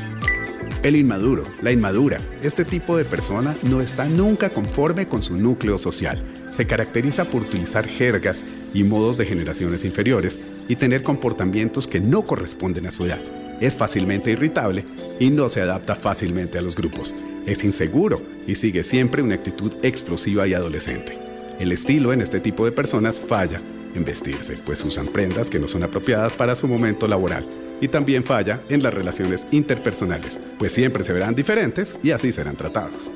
[0.86, 5.80] El inmaduro, la inmadura, este tipo de persona no está nunca conforme con su núcleo
[5.80, 6.22] social.
[6.52, 12.22] Se caracteriza por utilizar jergas y modos de generaciones inferiores y tener comportamientos que no
[12.22, 13.20] corresponden a su edad.
[13.60, 14.86] Es fácilmente irritable
[15.20, 17.16] y no se adapta fácilmente a los grupos.
[17.48, 21.18] Es inseguro y sigue siempre una actitud explosiva y adolescente.
[21.60, 23.60] El estilo en este tipo de personas falla
[23.96, 27.46] en vestirse, pues usan prendas que no son apropiadas para su momento laboral.
[27.82, 32.56] Y también falla en las relaciones interpersonales, pues siempre se verán diferentes y así serán
[32.56, 33.12] tratados.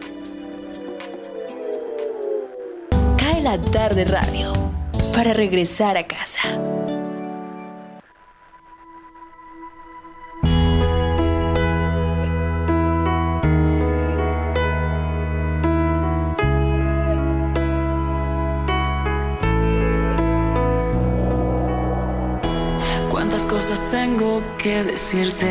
[3.18, 4.54] Cae la tarde radio
[5.14, 6.40] para regresar a casa.
[23.78, 25.46] Tengo que decirte.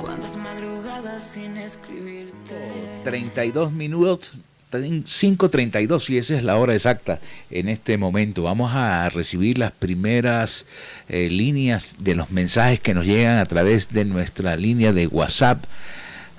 [0.00, 2.72] Cuántas madrugadas sin escribirte.
[3.04, 4.32] 32 minutos,
[4.72, 7.20] 5.32 y esa es la hora exacta
[7.52, 8.42] en este momento.
[8.42, 10.66] Vamos a recibir las primeras
[11.08, 15.62] eh, líneas de los mensajes que nos llegan a través de nuestra línea de WhatsApp.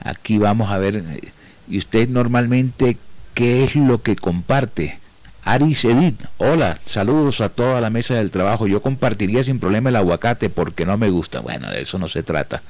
[0.03, 1.31] Aquí vamos a ver, eh,
[1.69, 2.97] y usted normalmente,
[3.33, 4.99] ¿qué es lo que comparte?
[5.43, 8.67] Aris Edith, hola, saludos a toda la mesa del trabajo.
[8.67, 11.39] Yo compartiría sin problema el aguacate porque no me gusta.
[11.39, 12.61] Bueno, de eso no se trata.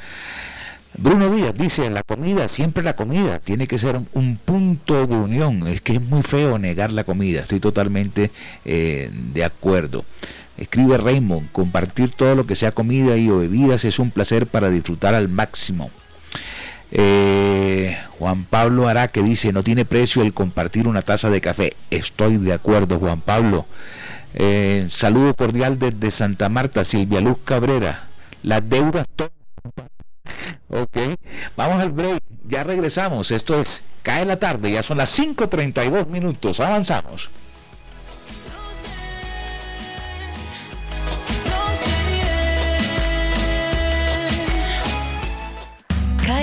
[0.98, 5.68] Bruno Díaz dice, la comida, siempre la comida, tiene que ser un punto de unión.
[5.68, 8.32] Es que es muy feo negar la comida, estoy totalmente
[8.66, 10.04] eh, de acuerdo.
[10.58, 14.70] Escribe Raymond, compartir todo lo que sea comida y o bebidas es un placer para
[14.70, 15.90] disfrutar al máximo.
[16.92, 21.74] Eh, Juan Pablo Araque dice, no tiene precio el compartir una taza de café.
[21.90, 23.66] Estoy de acuerdo, Juan Pablo.
[24.36, 28.08] Eh, saludo cordial desde Santa Marta, Silvia Luz Cabrera.
[28.44, 29.06] Las deudas
[30.70, 30.98] Ok,
[31.58, 33.32] vamos al break, ya regresamos.
[33.32, 37.30] Esto es Cae la tarde, ya son las 5.32 minutos, avanzamos.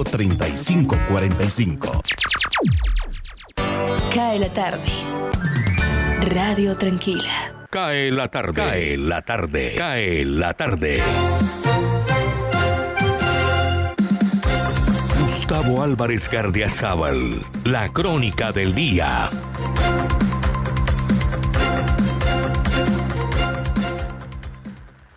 [0.00, 2.02] 3545.
[4.14, 4.82] Cae la tarde.
[6.34, 7.66] Radio Tranquila.
[7.70, 8.54] Cae la tarde.
[8.54, 9.74] Cae la tarde.
[9.76, 11.02] Cae la tarde.
[15.20, 17.42] Gustavo Álvarez Gardiazabal.
[17.64, 19.28] La crónica del día.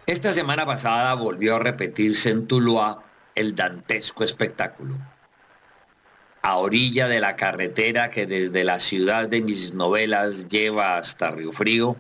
[0.06, 3.05] Esta semana pasada volvió a repetirse en Tuluá
[3.36, 4.98] el dantesco espectáculo.
[6.42, 11.52] A orilla de la carretera que desde la ciudad de mis novelas lleva hasta Río
[11.52, 11.98] Frío,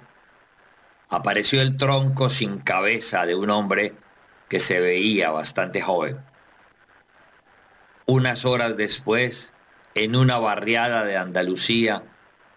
[1.09, 3.93] apareció el tronco sin cabeza de un hombre
[4.49, 6.23] que se veía bastante joven.
[8.05, 9.53] Unas horas después,
[9.95, 12.03] en una barriada de Andalucía,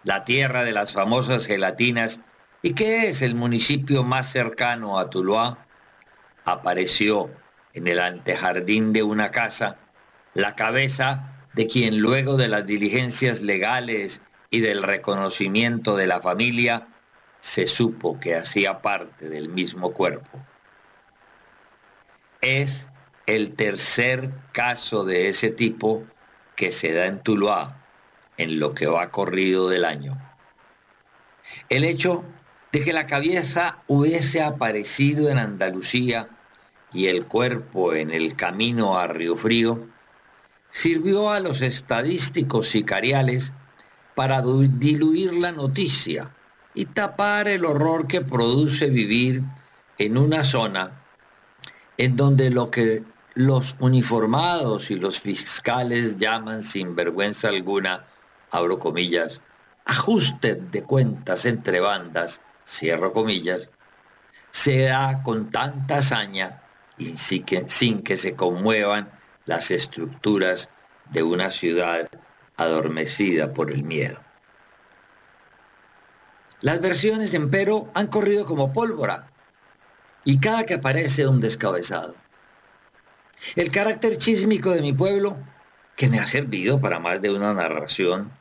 [0.04, 2.20] la tierra de las famosas gelatinas,
[2.60, 5.66] y que es el municipio más cercano a Tuluá,
[6.44, 7.30] apareció
[7.78, 9.78] en el antejardín de una casa
[10.34, 16.88] la cabeza de quien luego de las diligencias legales y del reconocimiento de la familia
[17.40, 20.44] se supo que hacía parte del mismo cuerpo.
[22.40, 22.88] Es
[23.26, 26.04] el tercer caso de ese tipo
[26.54, 27.84] que se da en Tuluá
[28.36, 30.16] en lo que va corrido del año.
[31.68, 32.24] El hecho
[32.72, 36.28] de que la cabeza hubiese aparecido en Andalucía
[36.92, 39.88] y el cuerpo en el camino a Río Frío
[40.70, 43.52] sirvió a los estadísticos sicariales
[44.14, 46.34] para diluir la noticia
[46.74, 49.42] y tapar el horror que produce vivir
[49.98, 51.04] en una zona
[51.96, 58.06] en donde lo que los uniformados y los fiscales llaman sin vergüenza alguna,
[58.50, 59.42] abro comillas,
[59.84, 63.70] ajuste de cuentas entre bandas, cierro comillas,
[64.50, 66.62] se da con tanta hazaña
[66.98, 69.10] y sin que, sin que se conmuevan
[69.46, 70.70] las estructuras
[71.10, 72.08] de una ciudad
[72.56, 74.20] adormecida por el miedo.
[76.60, 79.30] Las versiones, empero, han corrido como pólvora
[80.24, 82.16] y cada que aparece un descabezado.
[83.54, 85.36] El carácter chísmico de mi pueblo,
[85.96, 88.32] que me ha servido para más de una narración,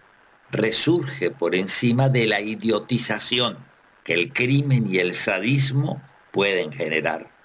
[0.49, 3.57] resurge por encima de la idiotización
[4.03, 6.01] que el crimen y el sadismo
[6.31, 7.36] pueden generar.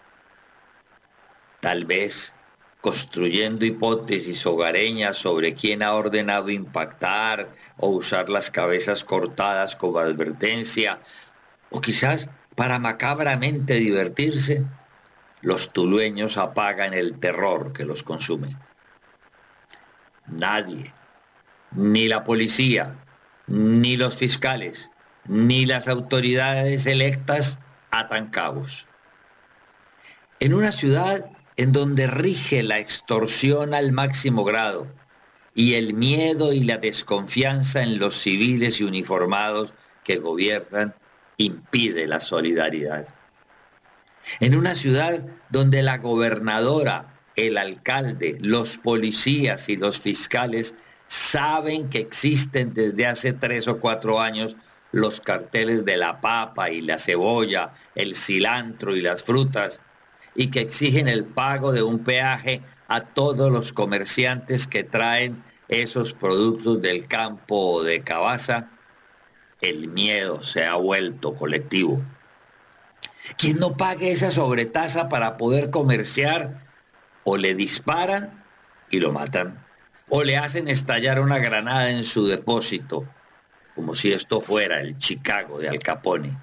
[1.62, 2.34] Tal vez
[2.80, 10.98] construyendo hipótesis hogareñas sobre quién ha ordenado impactar o usar las cabezas cortadas como advertencia,
[11.70, 14.64] o quizás para macabramente divertirse,
[15.40, 18.56] los tulueños apagan el terror que los consume.
[20.26, 20.92] Nadie,
[21.70, 22.96] ni la policía,
[23.46, 24.90] ni los fiscales,
[25.28, 27.60] ni las autoridades electas
[27.92, 28.88] atan cabos.
[30.40, 34.86] En una ciudad en donde rige la extorsión al máximo grado
[35.54, 39.74] y el miedo y la desconfianza en los civiles y uniformados
[40.04, 40.94] que gobiernan
[41.36, 43.14] impide la solidaridad.
[44.40, 50.74] En una ciudad donde la gobernadora, el alcalde, los policías y los fiscales
[51.06, 54.56] saben que existen desde hace tres o cuatro años
[54.92, 59.80] los carteles de la papa y la cebolla, el cilantro y las frutas,
[60.34, 66.14] y que exigen el pago de un peaje a todos los comerciantes que traen esos
[66.14, 68.70] productos del campo de Cabaza,
[69.60, 72.02] el miedo se ha vuelto colectivo.
[73.38, 76.66] Quien no pague esa sobretasa para poder comerciar,
[77.24, 78.44] o le disparan
[78.90, 79.64] y lo matan,
[80.10, 83.06] o le hacen estallar una granada en su depósito,
[83.74, 86.36] como si esto fuera el Chicago de Al Capone.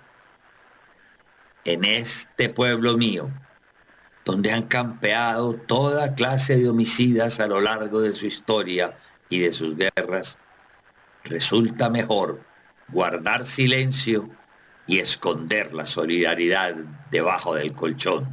[1.66, 3.30] En este pueblo mío,
[4.26, 8.98] donde han campeado toda clase de homicidas a lo largo de su historia
[9.30, 10.40] y de sus guerras,
[11.24, 12.42] resulta mejor
[12.90, 14.30] guardar silencio
[14.88, 16.76] y esconder la solidaridad
[17.12, 18.28] debajo del colchón.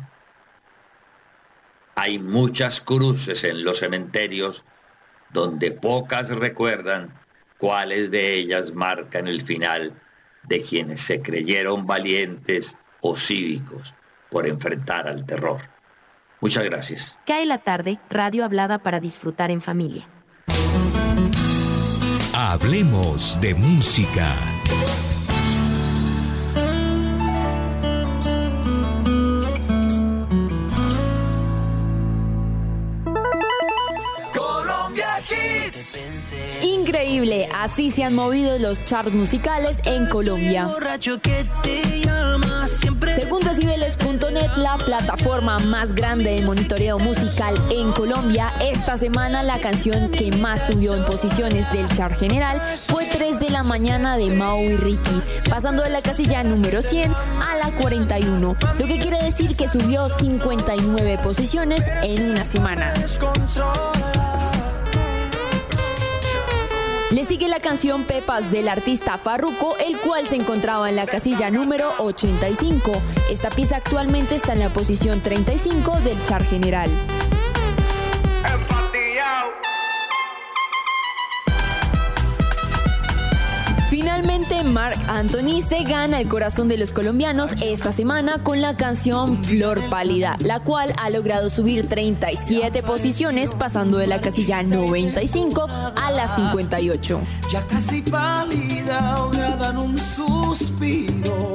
[1.95, 4.65] Hay muchas cruces en los cementerios
[5.31, 7.13] donde pocas recuerdan
[7.59, 10.01] cuáles de ellas marcan el final
[10.45, 13.95] de quienes se creyeron valientes o cívicos
[14.31, 15.76] por enfrentar al terror.
[16.41, 17.17] Muchas gracias.
[17.27, 20.09] Cae la tarde, radio hablada para disfrutar en familia.
[22.33, 24.35] Hablemos de música.
[36.87, 40.69] Increíble, así se han movido los charts musicales en Colombia.
[43.13, 50.13] Según decibeles.net, la plataforma más grande de monitoreo musical en Colombia, esta semana la canción
[50.13, 54.63] que más subió en posiciones del chart general fue 3 de la mañana de Mau
[54.63, 59.57] y Ricky, pasando de la casilla número 100 a la 41, lo que quiere decir
[59.57, 62.95] que subió 59 posiciones en una semana.
[67.17, 71.51] Le sigue la canción Pepas del artista Farruko, el cual se encontraba en la casilla
[71.51, 72.93] número 85.
[73.31, 76.91] Esta pieza actualmente está en la posición 35 del char general.
[83.99, 89.43] Finalmente, Mark Anthony se gana el corazón de los colombianos esta semana con la canción
[89.43, 95.67] Flor Pálida, la cual ha logrado subir 37 posiciones, pasando de la casilla 95
[95.97, 97.21] a la 58.
[97.51, 99.25] Ya casi pálida,
[99.79, 101.55] un suspiro.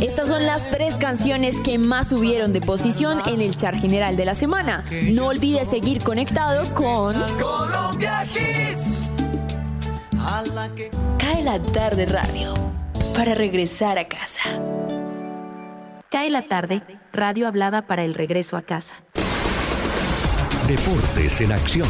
[0.00, 4.24] Estas son las tres canciones que más subieron de posición en el chart general de
[4.24, 4.86] la semana.
[5.10, 9.03] No olvides seguir conectado con Colombia Hits.
[11.18, 12.54] Cae la tarde radio
[13.14, 14.40] para regresar a casa.
[16.10, 16.80] Cae la tarde,
[17.12, 18.96] radio hablada para el regreso a casa.
[20.66, 21.88] Deportes en acción.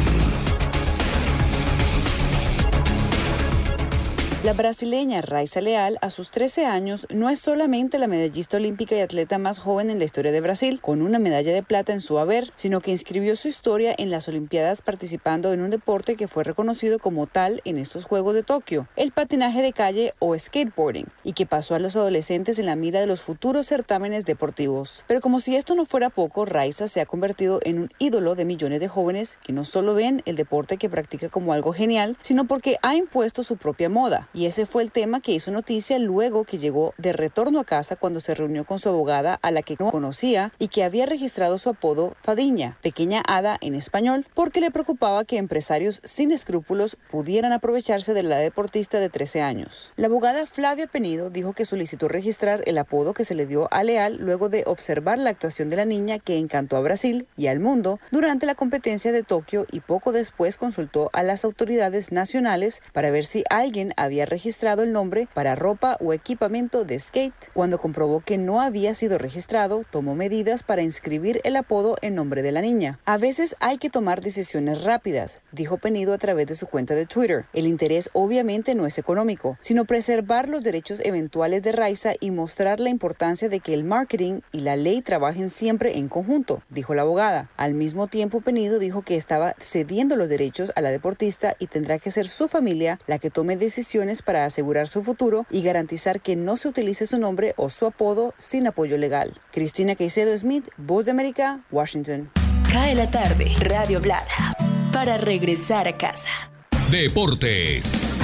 [4.44, 9.00] La brasileña Raiza Leal, a sus 13 años, no es solamente la medallista olímpica y
[9.00, 12.18] atleta más joven en la historia de Brasil, con una medalla de plata en su
[12.18, 16.44] haber, sino que inscribió su historia en las Olimpiadas participando en un deporte que fue
[16.44, 21.32] reconocido como tal en estos Juegos de Tokio, el patinaje de calle o skateboarding, y
[21.32, 25.06] que pasó a los adolescentes en la mira de los futuros certámenes deportivos.
[25.08, 28.44] Pero como si esto no fuera poco, Raiza se ha convertido en un ídolo de
[28.44, 32.44] millones de jóvenes que no solo ven el deporte que practica como algo genial, sino
[32.44, 36.44] porque ha impuesto su propia moda y ese fue el tema que hizo noticia luego
[36.44, 39.76] que llegó de retorno a casa cuando se reunió con su abogada a la que
[39.78, 44.70] no conocía y que había registrado su apodo Fadiña, pequeña hada en español, porque le
[44.70, 49.92] preocupaba que empresarios sin escrúpulos pudieran aprovecharse de la deportista de 13 años.
[49.96, 53.84] La abogada Flavia Penido dijo que solicitó registrar el apodo que se le dio a
[53.84, 57.60] Leal luego de observar la actuación de la niña que encantó a Brasil y al
[57.60, 63.10] mundo durante la competencia de Tokio y poco después consultó a las autoridades nacionales para
[63.10, 67.50] ver si alguien había registrado el nombre para ropa o equipamiento de skate.
[67.52, 72.42] Cuando comprobó que no había sido registrado, tomó medidas para inscribir el apodo en nombre
[72.42, 72.98] de la niña.
[73.04, 77.06] A veces hay que tomar decisiones rápidas, dijo Penido a través de su cuenta de
[77.06, 77.46] Twitter.
[77.52, 82.80] El interés obviamente no es económico, sino preservar los derechos eventuales de Raiza y mostrar
[82.80, 87.02] la importancia de que el marketing y la ley trabajen siempre en conjunto, dijo la
[87.02, 87.50] abogada.
[87.56, 91.98] Al mismo tiempo, Penido dijo que estaba cediendo los derechos a la deportista y tendrá
[91.98, 96.36] que ser su familia la que tome decisiones para asegurar su futuro y garantizar que
[96.36, 99.40] no se utilice su nombre o su apodo sin apoyo legal.
[99.52, 102.30] Cristina Caicedo Smith, Voz de América, Washington.
[102.70, 104.56] Cae la tarde, Radio Blada,
[104.92, 106.50] para regresar a casa.
[106.90, 108.14] Deportes.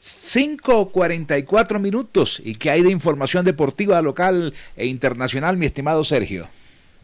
[0.00, 2.40] 5.44 minutos.
[2.44, 6.48] ¿Y qué hay de información deportiva local e internacional, mi estimado Sergio?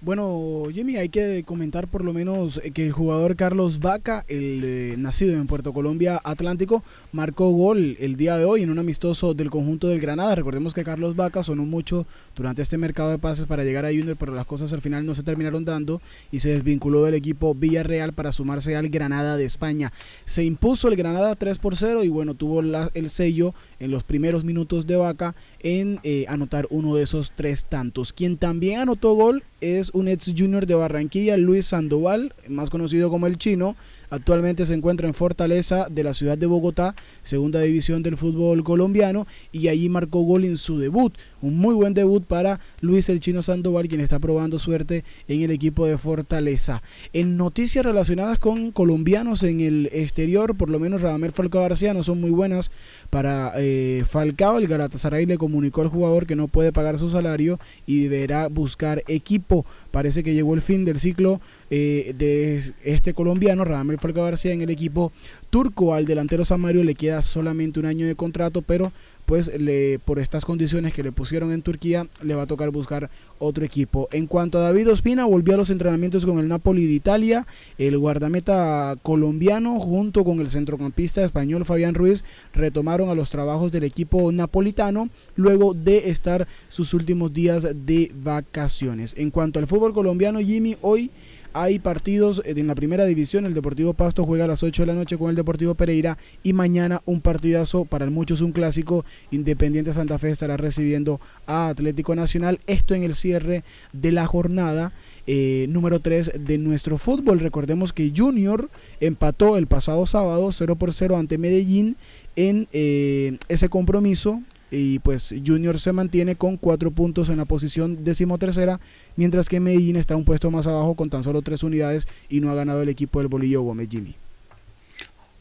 [0.04, 4.94] Bueno, Jimmy, hay que comentar por lo menos que el jugador Carlos Vaca, el eh,
[4.98, 6.82] nacido en Puerto Colombia Atlántico,
[7.12, 10.34] marcó gol el día de hoy en un amistoso del conjunto del Granada.
[10.34, 14.16] Recordemos que Carlos Vaca sonó mucho durante este mercado de pases para llegar a Junior,
[14.18, 18.12] pero las cosas al final no se terminaron dando y se desvinculó del equipo Villarreal
[18.12, 19.92] para sumarse al Granada de España.
[20.24, 24.42] Se impuso el Granada 3 por 0 y bueno, tuvo el sello en los primeros
[24.42, 28.12] minutos de Vaca en eh, anotar uno de esos tres tantos.
[28.12, 33.26] Quien también anotó gol es un ex junior de Barranquilla, Luis Sandoval, más conocido como
[33.26, 33.76] el chino,
[34.12, 39.26] Actualmente se encuentra en Fortaleza de la ciudad de Bogotá, segunda división del fútbol colombiano,
[39.52, 41.14] y allí marcó gol en su debut.
[41.40, 45.50] Un muy buen debut para Luis el Chino Sandoval, quien está probando suerte en el
[45.50, 46.82] equipo de Fortaleza.
[47.14, 52.02] En noticias relacionadas con colombianos en el exterior, por lo menos Radamel Falcao García no
[52.02, 52.70] son muy buenas
[53.08, 54.58] para eh, Falcao.
[54.58, 59.02] El Galatasaray le comunicó al jugador que no puede pagar su salario y deberá buscar
[59.08, 59.64] equipo.
[59.90, 61.40] Parece que llegó el fin del ciclo
[61.70, 65.12] eh, de este colombiano, Radamel Falcao García, en el equipo
[65.48, 65.94] turco.
[65.94, 68.92] Al delantero Samario le queda solamente un año de contrato, pero
[69.26, 73.08] pues le, por estas condiciones que le pusieron en Turquía, le va a tocar buscar
[73.38, 74.08] otro equipo.
[74.12, 77.46] En cuanto a David Ospina, volvió a los entrenamientos con el Napoli de Italia.
[77.78, 83.84] El guardameta colombiano, junto con el centrocampista español Fabián Ruiz, retomaron a los trabajos del
[83.84, 89.14] equipo napolitano luego de estar sus últimos días de vacaciones.
[89.16, 91.10] En cuanto al fútbol colombiano, Jimmy, hoy
[91.54, 93.46] hay partidos en la primera división.
[93.46, 96.18] El Deportivo Pasto juega a las 8 de la noche con el Deportivo Pereira.
[96.42, 99.04] Y mañana un partidazo, para muchos un clásico.
[99.30, 102.60] Independiente Santa Fe estará recibiendo a Atlético Nacional.
[102.66, 104.92] Esto en el cierre de la jornada.
[105.26, 107.40] Eh, número 3 de nuestro fútbol.
[107.40, 108.68] Recordemos que Junior
[109.00, 111.96] empató el pasado sábado 0 por 0 ante Medellín
[112.34, 114.42] en eh, ese compromiso
[114.72, 118.80] y pues Junior se mantiene con cuatro puntos en la posición decimotercera,
[119.16, 122.50] mientras que Medellín está un puesto más abajo con tan solo tres unidades y no
[122.50, 124.14] ha ganado el equipo del Bolillo Gómez Jimmy.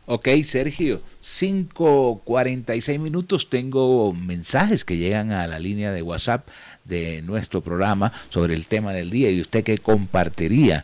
[0.08, 3.48] Ok, Sergio, 5.46 minutos.
[3.50, 6.46] Tengo mensajes que llegan a la línea de WhatsApp
[6.84, 10.84] de nuestro programa sobre el tema del día y usted qué compartiría.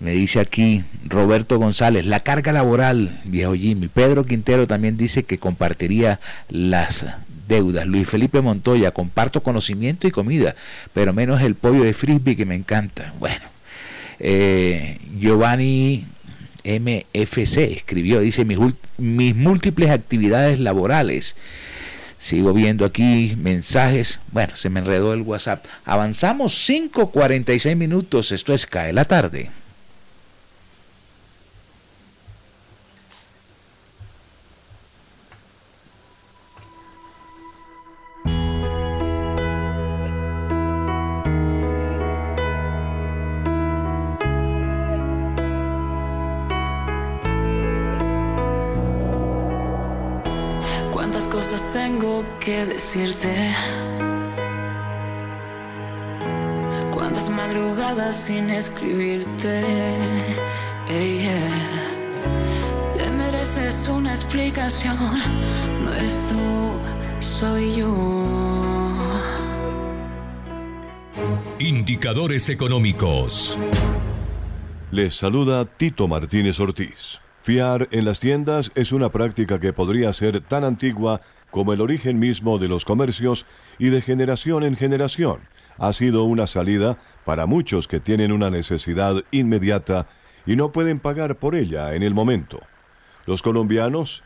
[0.00, 3.88] Me dice aquí Roberto González, la carga laboral, viejo Jimmy.
[3.88, 7.06] Pedro Quintero también dice que compartiría las
[7.48, 7.86] deudas.
[7.86, 10.54] Luis Felipe Montoya, comparto conocimiento y comida,
[10.92, 13.12] pero menos el pollo de frisbee que me encanta.
[13.18, 13.44] Bueno,
[14.20, 16.06] eh, Giovanni
[16.64, 18.58] MFC escribió, dice, mis,
[18.98, 21.36] mis múltiples actividades laborales.
[22.18, 24.18] Sigo viendo aquí mensajes.
[24.32, 25.66] Bueno, se me enredó el WhatsApp.
[25.84, 28.32] Avanzamos 5.46 minutos.
[28.32, 29.50] Esto es Cae la tarde.
[51.44, 53.52] Cosas tengo que decirte.
[56.90, 59.62] Cuántas madrugadas sin escribirte.
[62.96, 64.96] Te mereces una explicación.
[65.82, 68.90] No eres tú, soy yo.
[71.58, 73.58] Indicadores económicos.
[74.90, 77.20] Les saluda Tito Martínez Ortiz.
[77.44, 81.20] Fiar en las tiendas es una práctica que podría ser tan antigua
[81.54, 83.46] como el origen mismo de los comercios
[83.78, 85.38] y de generación en generación.
[85.78, 90.08] Ha sido una salida para muchos que tienen una necesidad inmediata
[90.46, 92.60] y no pueden pagar por ella en el momento.
[93.24, 94.24] Los colombianos,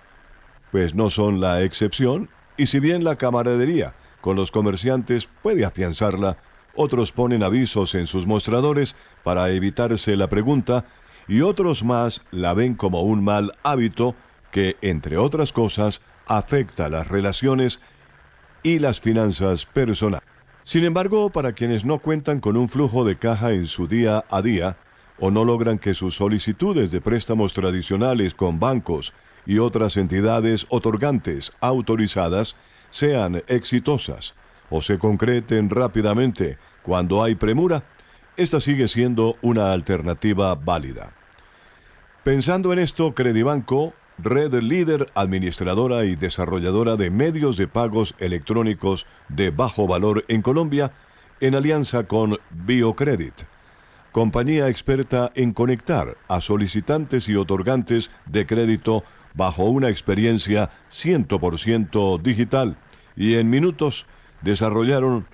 [0.73, 6.39] pues no son la excepción, y si bien la camaradería con los comerciantes puede afianzarla,
[6.75, 10.87] otros ponen avisos en sus mostradores para evitarse la pregunta
[11.29, 14.15] y otros más la ven como un mal hábito
[14.51, 17.81] que, entre otras cosas, afecta las relaciones
[18.63, 20.27] y las finanzas personales.
[20.65, 24.43] Sin embargo, para quienes no cuentan con un flujo de caja en su día a
[24.43, 24.77] día,
[25.19, 29.13] o no logran que sus solicitudes de préstamos tradicionales con bancos
[29.47, 32.55] y otras entidades otorgantes autorizadas
[32.91, 34.35] sean exitosas
[34.71, 37.85] o se concreten rápidamente cuando hay premura,
[38.37, 41.15] esta sigue siendo una alternativa válida.
[42.23, 49.51] Pensando en esto, Credibanco, red líder administradora y desarrolladora de medios de pagos electrónicos de
[49.51, 50.93] bajo valor en Colombia,
[51.41, 53.35] en alianza con BioCredit,
[54.13, 59.05] compañía experta en conectar a solicitantes y otorgantes de crédito
[59.35, 62.77] bajo una experiencia 100% digital
[63.15, 64.07] y en minutos
[64.43, 65.27] desarrollaron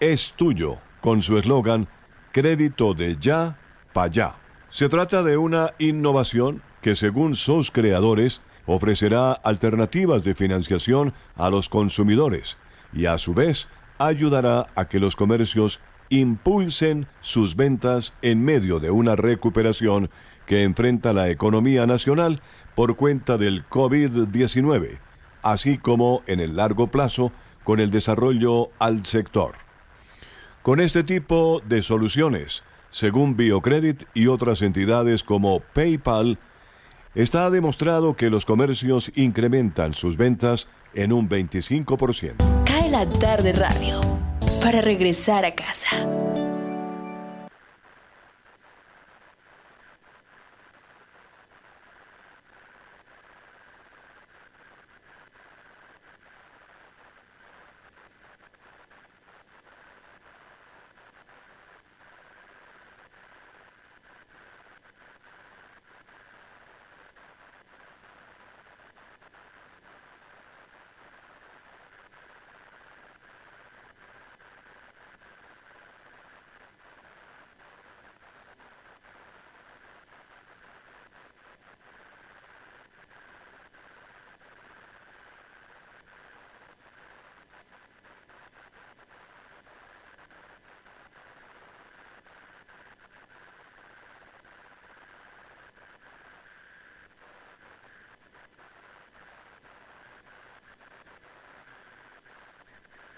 [0.00, 1.88] Es tuyo con su eslogan
[2.32, 3.58] Crédito de ya
[3.92, 4.34] para allá.
[4.70, 11.68] Se trata de una innovación que según sus creadores ofrecerá alternativas de financiación a los
[11.68, 12.56] consumidores
[12.92, 13.68] y a su vez
[13.98, 20.10] ayudará a que los comercios impulsen sus ventas en medio de una recuperación
[20.46, 22.40] que enfrenta la economía nacional
[22.74, 24.98] por cuenta del COVID-19,
[25.42, 29.54] así como en el largo plazo con el desarrollo al sector.
[30.62, 36.38] Con este tipo de soluciones, según Biocredit y otras entidades como PayPal,
[37.14, 42.36] está demostrado que los comercios incrementan sus ventas en un 25%.
[42.64, 44.00] Cae la tarde radio
[44.62, 45.88] para regresar a casa.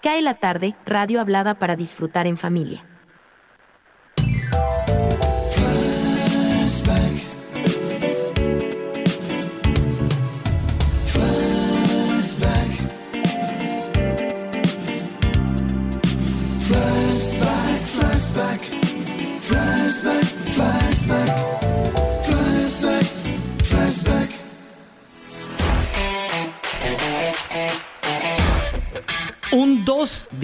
[0.03, 2.83] Cae la tarde, radio hablada para disfrutar en familia.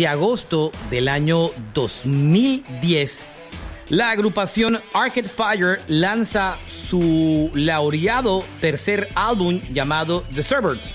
[0.10, 3.26] Agosto del año 2010,
[3.89, 10.91] la agrupación Arcade Fire lanza su laureado tercer álbum llamado The Suburbs.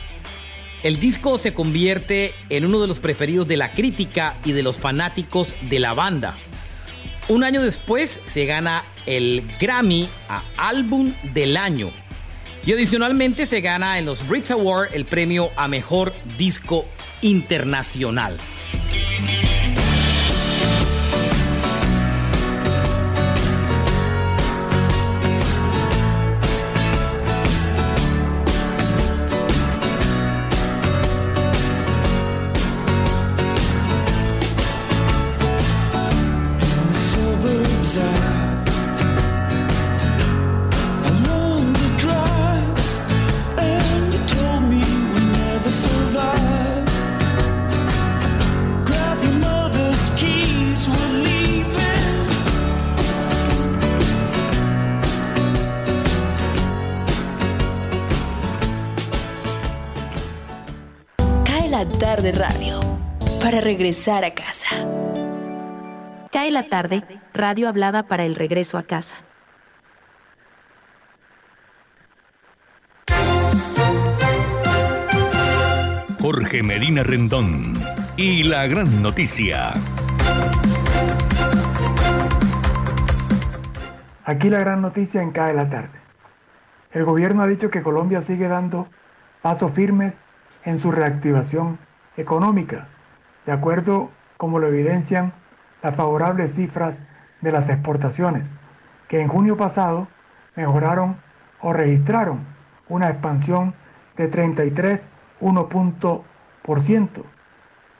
[0.82, 4.76] El disco se convierte en uno de los preferidos de la crítica y de los
[4.76, 6.34] fanáticos de la banda.
[7.28, 11.90] Un año después se gana el Grammy a Álbum del Año.
[12.66, 16.86] Y adicionalmente se gana en los Brit Awards el premio a Mejor Disco
[17.22, 18.36] Internacional.
[61.74, 62.78] La tarde radio
[63.42, 64.76] para regresar a casa.
[66.30, 67.02] Cae la tarde,
[67.32, 69.16] radio hablada para el regreso a casa.
[76.20, 77.74] Jorge Medina Rendón
[78.16, 79.72] y la gran noticia.
[84.24, 85.98] Aquí la gran noticia en Cae la tarde.
[86.92, 88.86] El gobierno ha dicho que Colombia sigue dando
[89.42, 90.20] pasos firmes
[90.64, 91.78] en su reactivación
[92.16, 92.86] económica,
[93.46, 95.32] de acuerdo como lo evidencian
[95.82, 97.00] las favorables cifras
[97.40, 98.54] de las exportaciones,
[99.08, 100.08] que en junio pasado
[100.56, 101.16] mejoraron
[101.60, 102.40] o registraron
[102.88, 103.74] una expansión
[104.16, 107.24] de 33,1%.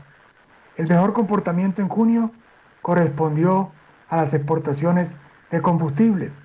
[0.77, 2.33] El mejor comportamiento en junio
[2.81, 3.73] correspondió
[4.09, 5.17] a las exportaciones
[5.51, 6.43] de combustibles,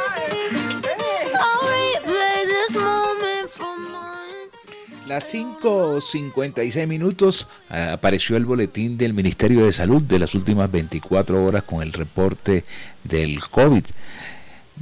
[5.10, 11.43] Las 5.56 minutos eh, apareció el boletín del Ministerio de Salud de las últimas 24
[11.43, 12.64] horas con el reporte
[13.05, 13.86] del COVID.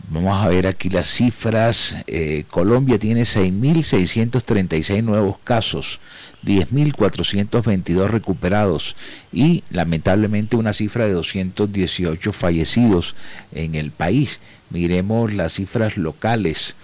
[0.10, 1.96] Vamos a ver aquí las cifras.
[2.08, 6.02] Eh, Colombia tiene 6.636 nuevos casos,
[6.46, 8.98] 10.422 recuperados
[9.32, 13.16] y lamentablemente una cifra de 218 fallecidos
[13.54, 14.42] en el país.
[14.72, 16.76] Miremos las cifras locales.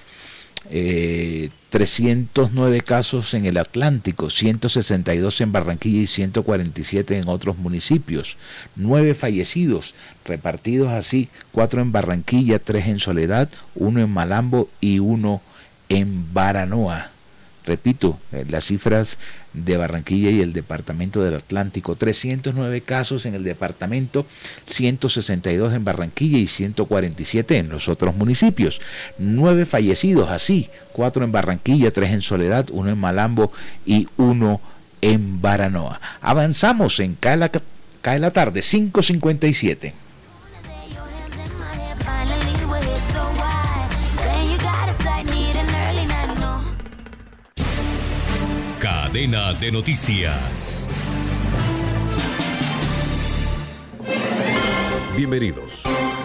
[0.69, 8.37] Eh, 309 casos en el Atlántico, 162 en Barranquilla y 147 en otros municipios.
[8.75, 15.41] 9 fallecidos, repartidos así, 4 en Barranquilla, 3 en Soledad, 1 en Malambo y 1
[15.89, 17.12] en Baranoa.
[17.65, 19.17] Repito, eh, las cifras
[19.53, 21.95] de Barranquilla y el departamento del Atlántico.
[21.95, 24.25] 309 casos en el departamento,
[24.65, 28.81] 162 en Barranquilla y 147 en los otros municipios.
[29.17, 33.51] 9 fallecidos así, 4 en Barranquilla, 3 en Soledad, 1 en Malambo
[33.85, 34.61] y 1
[35.01, 36.01] en Baranoa.
[36.21, 37.49] Avanzamos en Cala
[38.03, 39.93] Cae la tarde, 5.57.
[49.13, 50.89] Cadena de noticias.
[55.15, 55.83] Bienvenidos.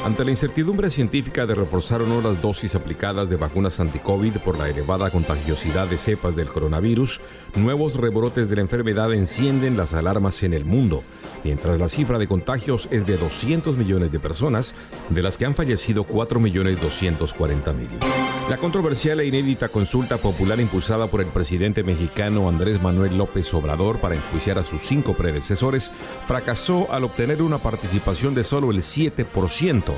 [0.09, 4.56] Ante la incertidumbre científica de reforzar o no las dosis aplicadas de vacunas anti-COVID por
[4.56, 7.20] la elevada contagiosidad de cepas del coronavirus,
[7.56, 11.04] nuevos rebrotes de la enfermedad encienden las alarmas en el mundo,
[11.44, 14.74] mientras la cifra de contagios es de 200 millones de personas,
[15.11, 18.38] de las que han fallecido 4.240.000.
[18.48, 24.00] La controversial e inédita consulta popular impulsada por el presidente mexicano Andrés Manuel López Obrador
[24.00, 25.90] para enjuiciar a sus cinco predecesores
[26.26, 29.97] fracasó al obtener una participación de solo el 7%,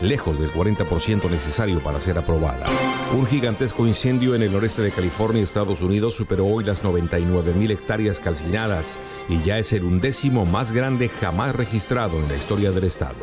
[0.00, 2.66] lejos del 40% necesario para ser aprobada.
[3.14, 7.70] Un gigantesco incendio en el noreste de California, Estados Unidos, superó hoy las 99 mil
[7.70, 12.84] hectáreas calcinadas y ya es el undécimo más grande jamás registrado en la historia del
[12.84, 13.16] estado.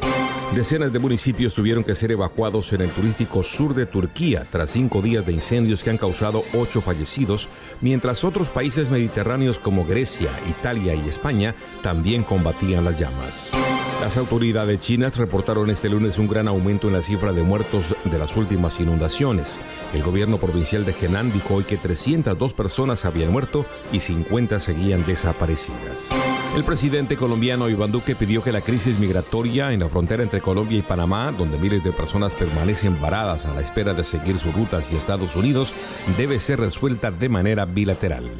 [0.55, 5.01] Decenas de municipios tuvieron que ser evacuados en el turístico sur de Turquía tras cinco
[5.01, 7.49] días de incendios que han causado ocho fallecidos,
[7.81, 13.51] mientras otros países mediterráneos como Grecia, Italia y España también combatían las llamas.
[13.99, 18.17] Las autoridades chinas reportaron este lunes un gran aumento en la cifra de muertos de
[18.17, 19.59] las últimas inundaciones.
[19.93, 25.05] El gobierno provincial de Henan dijo hoy que 302 personas habían muerto y 50 seguían
[25.05, 26.09] desaparecidas.
[26.55, 30.79] El presidente colombiano Iván Duque pidió que la crisis migratoria en la frontera entre Colombia
[30.79, 34.85] y Panamá, donde miles de personas permanecen varadas a la espera de seguir sus rutas
[34.85, 35.73] hacia Estados Unidos,
[36.17, 38.31] debe ser resuelta de manera bilateral.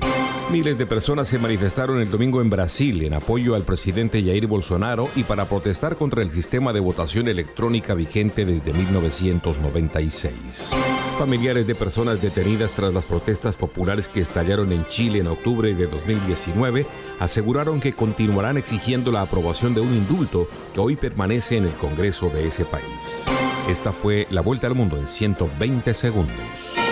[0.51, 5.09] Miles de personas se manifestaron el domingo en Brasil en apoyo al presidente Jair Bolsonaro
[5.15, 10.75] y para protestar contra el sistema de votación electrónica vigente desde 1996.
[11.17, 15.87] Familiares de personas detenidas tras las protestas populares que estallaron en Chile en octubre de
[15.87, 16.85] 2019
[17.19, 22.29] aseguraron que continuarán exigiendo la aprobación de un indulto que hoy permanece en el Congreso
[22.29, 23.25] de ese país.
[23.69, 26.82] Esta fue la vuelta al mundo en 120 segundos.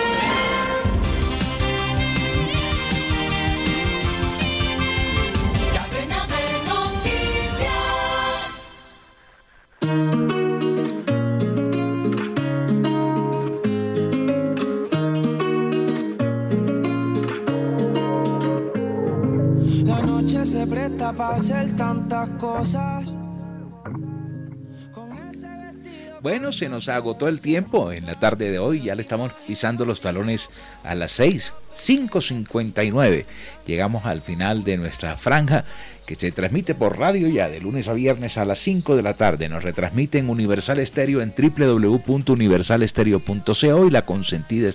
[20.06, 23.14] Noche se presta para hacer tantas cosas.
[26.22, 28.84] Bueno, se nos agotó el tiempo en la tarde de hoy.
[28.84, 30.50] Ya le estamos pisando los talones
[30.84, 33.24] a las 6, 5.59.
[33.66, 35.64] Llegamos al final de nuestra franja
[36.06, 39.14] que se transmite por radio ya de lunes a viernes a las 5 de la
[39.14, 39.48] tarde.
[39.48, 44.68] Nos retransmite en Universal Estéreo en www.universalestereo.co y la consentida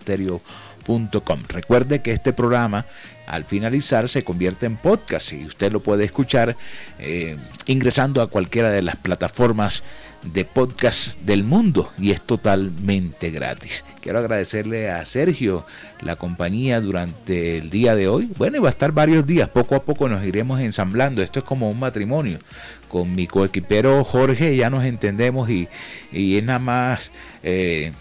[1.49, 2.85] Recuerde que este programa
[3.25, 6.55] al finalizar se convierte en podcast y usted lo puede escuchar
[6.97, 7.35] eh,
[7.65, 9.83] ingresando a cualquiera de las plataformas
[10.23, 13.83] de podcast del mundo y es totalmente gratis.
[14.01, 15.65] Quiero agradecerle a Sergio
[16.01, 18.29] la compañía durante el día de hoy.
[18.37, 21.21] Bueno, y va a estar varios días, poco a poco nos iremos ensamblando.
[21.21, 22.39] Esto es como un matrimonio.
[22.87, 25.67] Con mi coequipero Jorge ya nos entendemos y,
[26.13, 27.11] y es nada más
[27.43, 27.91] eh,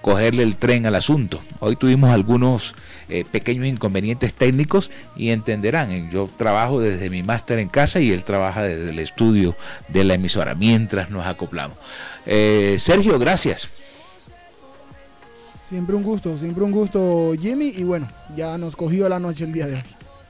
[0.00, 1.40] cogerle el tren al asunto.
[1.60, 2.74] Hoy tuvimos algunos
[3.08, 8.10] eh, pequeños inconvenientes técnicos y entenderán, eh, yo trabajo desde mi máster en casa y
[8.10, 9.56] él trabaja desde el estudio
[9.88, 11.76] de la emisora mientras nos acoplamos.
[12.26, 13.70] Eh, Sergio, gracias.
[15.58, 19.52] Siempre un gusto, siempre un gusto Jimmy y bueno, ya nos cogió la noche el
[19.52, 19.82] día de hoy.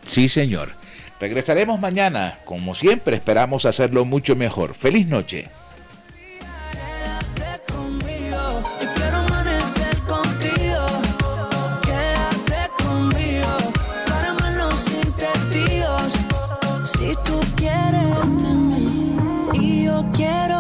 [0.07, 0.73] Sí, señor.
[1.21, 4.75] Regresaremos mañana, como siempre esperamos hacerlo mucho mejor.
[4.75, 5.49] Feliz noche.
[20.21, 20.60] Quiero